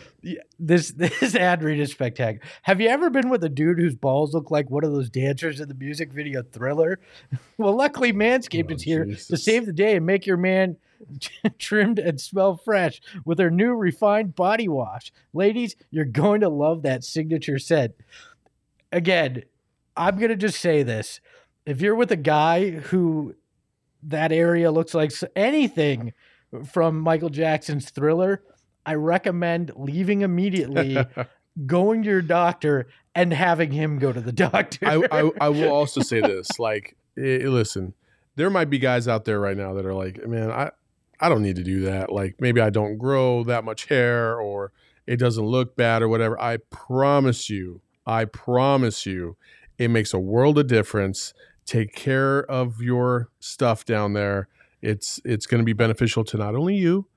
this 0.60 0.92
this 0.98 1.36
ad 1.36 1.64
read 1.64 1.80
is 1.80 1.92
spectacular. 1.92 2.46
Have 2.64 2.82
you 2.82 2.90
ever 2.90 3.10
been 3.10 3.30
with 3.30 3.44
a 3.44 3.50
dude 3.50 3.80
whose 3.80 3.96
balls 3.96 4.34
look 4.34 4.52
like 4.52 4.70
one 4.70 4.84
of 4.84 4.92
those 4.92 5.10
dancers 5.10 5.60
in 5.60 5.68
the 5.68 5.76
music 5.76 6.12
video 6.12 6.44
Thriller? 6.44 7.00
Well, 7.58 7.76
luckily 7.76 8.14
Manscaped 8.14 8.72
Oh, 8.72 8.76
is 8.76 8.84
here 8.84 9.06
to 9.06 9.38
save 9.38 9.66
the 9.66 9.74
day 9.74 9.96
and 9.96 10.06
make 10.06 10.28
your 10.28 10.38
man 10.38 10.78
trimmed 11.58 11.98
and 11.98 12.22
smell 12.22 12.56
fresh 12.56 13.02
with 13.26 13.40
their 13.40 13.50
new 13.50 13.74
refined 13.74 14.36
body 14.36 14.68
wash. 14.68 15.12
Ladies, 15.34 15.76
you're 15.90 16.06
going 16.06 16.42
to 16.42 16.50
love 16.50 16.84
that 16.84 17.04
signature 17.04 17.58
scent. 17.58 17.96
Again, 18.92 19.44
I'm 19.96 20.20
gonna 20.20 20.36
just 20.36 20.60
say 20.60 20.84
this: 20.84 21.20
if 21.66 21.82
you're 21.82 21.96
with 21.96 22.12
a 22.12 22.18
guy 22.18 22.70
who 22.70 23.36
that 24.04 24.32
area 24.32 24.72
looks 24.72 24.94
like 24.94 25.12
anything 25.36 26.14
from 26.66 27.00
Michael 27.00 27.30
Jackson's 27.30 27.90
Thriller, 27.90 28.42
I 28.86 28.96
recommend 28.96 29.72
leaving 29.76 30.22
immediately, 30.22 30.98
going 31.66 32.04
to 32.04 32.10
your 32.10 32.22
doctor, 32.22 32.88
and 33.16 33.34
having 33.34 33.72
him 33.72 34.00
go 34.00 34.14
to 34.14 34.22
the 34.22 34.32
doctor. 34.32 34.88
I, 34.88 35.04
I, 35.12 35.32
I 35.42 35.50
will 35.50 35.72
also 35.72 36.02
say 36.02 36.22
this 36.22 36.60
like 36.60 36.96
eh, 37.18 37.48
listen 37.48 37.94
there 38.38 38.50
might 38.50 38.70
be 38.70 38.80
guys 38.80 39.08
out 39.08 39.26
there 39.26 39.40
right 39.40 39.58
now 39.58 39.74
that 39.74 39.86
are 39.86 39.94
like 39.94 40.26
man 40.26 40.50
i 40.50 40.72
i 41.20 41.28
don't 41.28 41.42
need 41.42 41.56
to 41.58 41.64
do 41.64 41.82
that. 41.82 42.12
Like 42.12 42.36
maybe 42.40 42.62
i 42.62 42.70
don't 42.70 42.98
grow 42.98 43.44
that 43.44 43.66
much 43.66 43.86
hair 43.86 44.40
or 44.40 44.72
it 45.06 45.18
doesn't 45.18 45.46
look 45.46 45.76
bad 45.76 46.02
or 46.02 46.08
whatever. 46.08 46.40
I 46.40 46.58
promise 46.70 47.50
you 47.50 47.82
i 48.06 48.24
promise 48.24 49.06
you 49.06 49.36
it 49.78 49.90
makes 49.90 50.14
a 50.14 50.20
world 50.20 50.58
of 50.58 50.68
difference. 50.68 51.34
Take 51.66 51.94
care 51.94 52.50
of 52.50 52.82
your 52.82 53.30
stuff 53.40 53.84
down 53.84 54.14
there 54.14 54.48
it's 54.82 55.20
it's 55.26 55.46
going 55.46 55.60
to 55.60 55.66
be 55.66 55.74
beneficial 55.74 56.24
to 56.24 56.38
not 56.38 56.56
only 56.56 56.76
you 56.76 57.08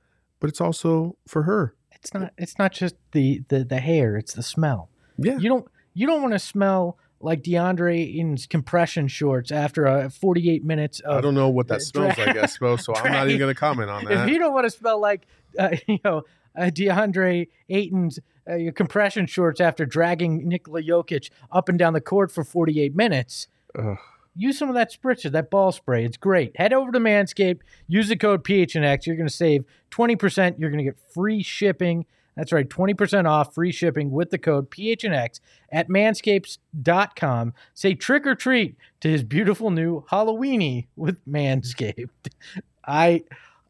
but 0.40 0.48
it's 0.48 0.60
also 0.60 1.16
for 1.26 1.42
her 1.42 1.74
it's 2.02 2.14
not. 2.14 2.32
It's 2.38 2.58
not 2.58 2.72
just 2.72 2.96
the 3.12 3.42
the 3.48 3.64
the 3.64 3.78
hair. 3.78 4.16
It's 4.16 4.32
the 4.32 4.42
smell. 4.42 4.88
yeah 5.18 5.38
You 5.38 5.48
don't. 5.48 5.68
You 5.92 6.06
don't 6.06 6.22
want 6.22 6.32
to 6.34 6.38
smell 6.38 6.98
like 7.20 7.42
DeAndre 7.42 8.16
in 8.16 8.38
compression 8.48 9.06
shorts 9.08 9.52
after 9.52 9.86
uh, 9.86 10.08
48 10.08 10.64
minutes 10.64 11.00
of 11.00 11.18
i 11.18 11.20
don't 11.20 11.34
know 11.34 11.50
what 11.50 11.68
that 11.68 11.82
smells 11.82 12.16
like 12.16 12.34
espo 12.34 12.80
so 12.80 12.94
i'm 12.94 13.12
not 13.12 13.28
even 13.28 13.38
going 13.38 13.54
to 13.54 13.58
comment 13.58 13.90
on 13.90 14.06
that 14.06 14.24
if 14.26 14.32
you 14.32 14.38
don't 14.38 14.54
want 14.54 14.64
to 14.64 14.70
smell 14.70 14.98
like 14.98 15.26
uh, 15.58 15.76
you 15.86 15.98
know 16.02 16.22
uh, 16.56 16.62
DeAndre 16.62 17.48
Ayton's 17.68 18.18
uh, 18.50 18.72
compression 18.74 19.26
shorts 19.26 19.60
after 19.60 19.84
dragging 19.84 20.48
Nikola 20.48 20.82
Jokic 20.82 21.28
up 21.52 21.68
and 21.68 21.78
down 21.78 21.92
the 21.92 22.00
court 22.00 22.32
for 22.32 22.42
48 22.42 22.96
minutes, 22.96 23.46
Ugh. 23.78 23.98
Use 24.40 24.58
some 24.58 24.68
of 24.68 24.74
that 24.74 24.92
spritzer, 24.92 25.30
that 25.30 25.50
ball 25.50 25.70
spray. 25.70 26.04
It's 26.04 26.16
great. 26.16 26.56
Head 26.56 26.72
over 26.72 26.90
to 26.92 26.98
Manscaped, 26.98 27.60
use 27.86 28.08
the 28.08 28.16
code 28.16 28.42
PHNX. 28.42 29.06
You're 29.06 29.16
going 29.16 29.28
to 29.28 29.34
save 29.34 29.64
20%. 29.90 30.58
You're 30.58 30.70
going 30.70 30.78
to 30.78 30.84
get 30.84 30.98
free 31.12 31.42
shipping. 31.42 32.06
That's 32.36 32.52
right, 32.52 32.68
20% 32.68 33.28
off 33.28 33.54
free 33.54 33.72
shipping 33.72 34.10
with 34.10 34.30
the 34.30 34.38
code 34.38 34.70
PHNX 34.70 35.40
at 35.70 35.88
manscapes.com. 35.88 37.54
Say 37.74 37.94
trick 37.94 38.26
or 38.26 38.34
treat 38.34 38.76
to 39.00 39.10
his 39.10 39.22
beautiful 39.22 39.70
new 39.70 40.04
Halloweeny 40.10 40.86
with 40.96 41.18
Manscaped. 41.26 42.08
I 42.86 43.24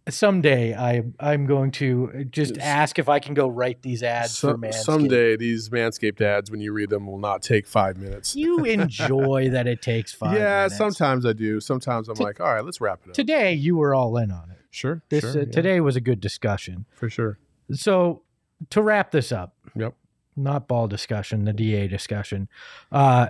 someday 0.08 0.74
I 0.74 1.02
I'm 1.18 1.46
going 1.46 1.70
to 1.72 2.24
just 2.30 2.58
ask 2.58 2.98
if 2.98 3.08
I 3.08 3.18
can 3.18 3.34
go 3.34 3.48
write 3.48 3.82
these 3.82 4.02
ads 4.02 4.38
for 4.38 4.56
Manscaped. 4.56 4.74
someday 4.74 5.36
these 5.36 5.68
Manscaped 5.68 6.20
ads, 6.20 6.50
when 6.50 6.60
you 6.60 6.72
read 6.72 6.90
them, 6.90 7.06
will 7.06 7.18
not 7.18 7.42
take 7.42 7.66
five 7.66 7.96
minutes. 7.96 8.34
You 8.34 8.64
enjoy 8.64 9.50
that 9.50 9.66
it 9.66 9.82
takes 9.82 10.12
five 10.12 10.34
yeah, 10.34 10.62
minutes. 10.62 10.76
sometimes 10.76 11.26
I 11.26 11.32
do. 11.32 11.60
Sometimes 11.60 12.08
I'm 12.08 12.16
like, 12.16 12.40
all 12.40 12.52
right, 12.52 12.64
let's 12.64 12.80
wrap 12.80 13.00
it 13.04 13.10
up. 13.10 13.14
Today 13.14 13.52
you 13.52 13.76
were 13.76 13.94
all 13.94 14.16
in 14.16 14.30
on 14.30 14.50
it. 14.50 14.58
sure, 14.70 15.02
This 15.10 15.22
sure, 15.22 15.30
uh, 15.42 15.44
yeah, 15.44 15.50
today 15.52 15.80
was 15.80 15.96
a 15.96 16.00
good 16.00 16.20
discussion. 16.20 16.86
for 16.92 17.10
sure. 17.10 17.38
So 17.72 18.22
to 18.70 18.82
wrap 18.82 19.10
this 19.10 19.32
up, 19.32 19.54
Yep. 19.76 19.94
not 20.36 20.66
ball 20.66 20.88
discussion, 20.88 21.44
the 21.44 21.52
DA 21.52 21.86
discussion. 21.88 22.48
Uh, 22.90 23.28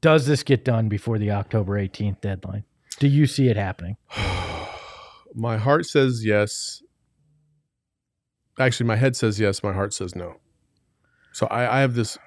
does 0.00 0.26
this 0.26 0.42
get 0.42 0.64
done 0.64 0.88
before 0.88 1.18
the 1.18 1.30
October 1.30 1.78
18th 1.78 2.20
deadline? 2.20 2.64
Do 2.98 3.08
you 3.08 3.26
see 3.26 3.48
it 3.48 3.56
happening? 3.56 3.96
my 5.34 5.56
heart 5.56 5.86
says 5.86 6.24
yes. 6.24 6.82
Actually, 8.58 8.86
my 8.86 8.96
head 8.96 9.16
says 9.16 9.40
yes. 9.40 9.62
My 9.62 9.72
heart 9.72 9.94
says 9.94 10.14
no. 10.14 10.36
So 11.32 11.46
I, 11.46 11.78
I 11.78 11.80
have 11.80 11.94
this 11.94 12.18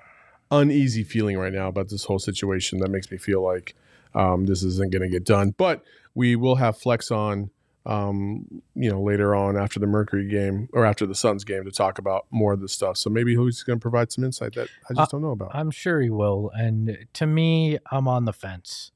uneasy 0.51 1.03
feeling 1.03 1.37
right 1.37 1.53
now 1.53 1.67
about 1.67 1.89
this 1.89 2.05
whole 2.05 2.19
situation 2.19 2.79
that 2.79 2.89
makes 2.89 3.11
me 3.11 3.17
feel 3.17 3.43
like 3.43 3.75
um, 4.15 4.45
this 4.45 4.63
isn't 4.63 4.91
going 4.91 5.01
to 5.01 5.09
get 5.09 5.25
done. 5.25 5.53
But 5.57 5.83
we 6.15 6.35
will 6.35 6.55
have 6.55 6.77
Flex 6.77 7.11
on 7.11 7.49
um, 7.85 8.45
you 8.75 8.89
know, 8.89 9.01
later 9.01 9.35
on 9.35 9.57
after 9.57 9.79
the 9.79 9.87
Mercury 9.87 10.27
game 10.27 10.69
or 10.73 10.85
after 10.85 11.05
the 11.05 11.15
Suns 11.15 11.43
game 11.43 11.65
to 11.65 11.71
talk 11.71 11.99
about 11.99 12.25
more 12.31 12.53
of 12.53 12.61
this 12.61 12.71
stuff. 12.71 12.97
So 12.97 13.09
maybe 13.09 13.35
he's 13.35 13.63
going 13.63 13.77
to 13.77 13.81
provide 13.81 14.11
some 14.11 14.23
insight 14.23 14.53
that 14.55 14.69
I 14.89 14.93
just 14.93 15.13
uh, 15.13 15.17
don't 15.17 15.21
know 15.21 15.31
about. 15.31 15.51
I'm 15.53 15.71
sure 15.71 15.99
he 16.01 16.09
will. 16.09 16.49
And 16.55 16.97
to 17.13 17.25
me, 17.25 17.77
I'm 17.91 18.07
on 18.07 18.25
the 18.25 18.33
fence. 18.33 18.91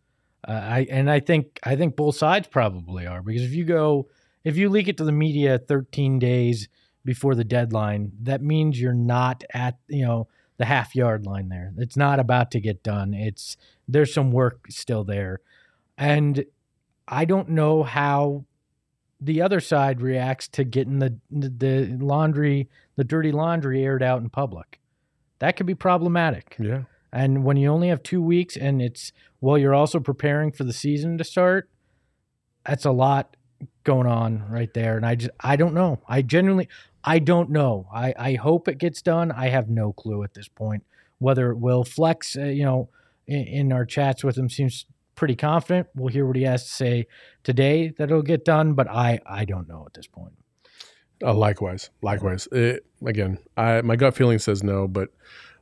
I 0.47 0.87
and 0.89 1.11
I 1.11 1.19
think 1.19 1.59
I 1.63 1.75
think 1.75 1.95
both 1.95 2.15
sides 2.15 2.47
probably 2.47 3.05
are 3.05 3.21
because 3.21 3.43
if 3.43 3.51
you 3.51 3.65
go 3.65 4.07
if 4.43 4.55
you 4.57 4.69
leak 4.69 4.87
it 4.87 4.97
to 4.97 5.03
the 5.03 5.11
media 5.11 5.59
13 5.59 6.19
days 6.19 6.69
before 7.03 7.35
the 7.35 7.43
deadline, 7.43 8.11
that 8.21 8.41
means 8.41 8.79
you're 8.79 8.93
not 8.93 9.43
at 9.53 9.77
you 9.87 10.05
know 10.05 10.27
the 10.57 10.65
half 10.65 10.95
yard 10.95 11.25
line 11.25 11.49
there. 11.49 11.73
It's 11.77 11.97
not 11.97 12.19
about 12.19 12.51
to 12.51 12.59
get 12.59 12.83
done. 12.83 13.13
It's 13.13 13.57
there's 13.87 14.13
some 14.13 14.31
work 14.31 14.65
still 14.69 15.03
there, 15.03 15.41
and 15.97 16.45
I 17.07 17.25
don't 17.25 17.49
know 17.49 17.83
how 17.83 18.45
the 19.19 19.41
other 19.41 19.59
side 19.59 20.01
reacts 20.01 20.47
to 20.49 20.63
getting 20.63 20.99
the 20.99 21.17
the 21.29 21.97
laundry, 21.99 22.69
the 22.95 23.03
dirty 23.03 23.31
laundry 23.31 23.83
aired 23.83 24.03
out 24.03 24.21
in 24.21 24.29
public. 24.29 24.79
That 25.39 25.55
could 25.55 25.65
be 25.65 25.75
problematic. 25.75 26.55
Yeah. 26.59 26.83
And 27.17 27.43
when 27.43 27.57
you 27.57 27.69
only 27.69 27.89
have 27.89 28.03
2 28.03 28.21
weeks 28.21 28.55
and 28.55 28.81
it's 28.81 29.11
while 29.39 29.57
you're 29.57 29.75
also 29.75 29.99
preparing 29.99 30.51
for 30.51 30.63
the 30.63 30.73
season 30.73 31.17
to 31.17 31.23
start, 31.23 31.69
that's 32.65 32.85
a 32.85 32.91
lot 32.91 33.35
going 33.83 34.07
on 34.07 34.47
right 34.51 34.73
there 34.73 34.97
and 34.97 35.05
I 35.05 35.15
just 35.15 35.31
I 35.39 35.55
don't 35.55 35.73
know. 35.73 35.99
I 36.07 36.21
genuinely 36.21 36.67
I 37.03 37.19
don't 37.19 37.49
know. 37.49 37.87
I 37.93 38.13
I 38.17 38.33
hope 38.35 38.67
it 38.67 38.77
gets 38.77 39.01
done. 39.01 39.31
I 39.31 39.47
have 39.49 39.69
no 39.69 39.93
clue 39.93 40.23
at 40.23 40.33
this 40.33 40.47
point 40.47 40.83
whether 41.19 41.51
it 41.51 41.57
will 41.57 41.83
flex, 41.83 42.37
uh, 42.37 42.43
you 42.43 42.63
know, 42.63 42.89
in, 43.25 43.47
in 43.47 43.73
our 43.73 43.85
chats 43.85 44.23
with 44.23 44.37
him 44.37 44.49
seems 44.49 44.85
pretty 45.15 45.35
confident. 45.35 45.87
We'll 45.95 46.13
hear 46.13 46.25
what 46.25 46.35
he 46.35 46.43
has 46.43 46.63
to 46.65 46.69
say 46.69 47.07
today 47.43 47.89
that 47.97 48.05
it'll 48.05 48.21
get 48.21 48.45
done, 48.45 48.73
but 48.73 48.87
I 48.89 49.19
I 49.25 49.45
don't 49.45 49.67
know 49.67 49.83
at 49.85 49.93
this 49.93 50.07
point. 50.07 50.33
Uh, 51.23 51.33
likewise, 51.33 51.89
likewise. 52.03 52.47
It, 52.51 52.85
again, 53.05 53.39
I 53.55 53.81
my 53.81 53.95
gut 53.95 54.15
feeling 54.15 54.39
says 54.39 54.63
no, 54.63 54.87
but 54.87 55.09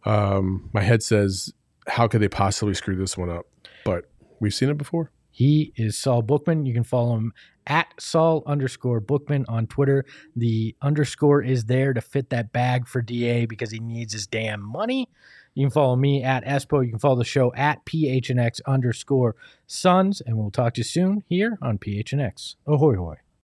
um, 0.05 0.69
my 0.73 0.81
head 0.81 1.03
says 1.03 1.53
how 1.87 2.07
could 2.07 2.21
they 2.21 2.27
possibly 2.27 2.73
screw 2.73 2.95
this 2.95 3.17
one 3.17 3.29
up? 3.29 3.45
But 3.83 4.09
we've 4.39 4.53
seen 4.53 4.69
it 4.69 4.77
before. 4.77 5.11
He 5.31 5.73
is 5.75 5.97
Saul 5.97 6.21
Bookman. 6.21 6.65
You 6.65 6.73
can 6.73 6.83
follow 6.83 7.17
him 7.17 7.33
at 7.67 7.87
Saul 7.99 8.41
underscore 8.45 9.01
Bookman 9.01 9.45
on 9.47 9.67
Twitter. 9.67 10.05
The 10.35 10.75
underscore 10.81 11.41
is 11.41 11.65
there 11.65 11.93
to 11.93 12.01
fit 12.01 12.29
that 12.29 12.53
bag 12.53 12.87
for 12.87 13.01
DA 13.01 13.45
because 13.45 13.71
he 13.71 13.79
needs 13.79 14.13
his 14.13 14.27
damn 14.27 14.61
money. 14.61 15.09
You 15.53 15.65
can 15.65 15.71
follow 15.71 15.95
me 15.95 16.23
at 16.23 16.45
Espo. 16.45 16.83
You 16.83 16.91
can 16.91 16.99
follow 16.99 17.17
the 17.17 17.25
show 17.25 17.53
at 17.53 17.85
PHNX 17.85 18.61
underscore 18.65 19.35
Suns. 19.67 20.21
And 20.21 20.37
we'll 20.37 20.51
talk 20.51 20.75
to 20.75 20.79
you 20.79 20.85
soon 20.85 21.23
here 21.27 21.57
on 21.61 21.79
PHNX. 21.79 22.55
Ahoy, 22.65 22.95
hoy. 22.95 23.15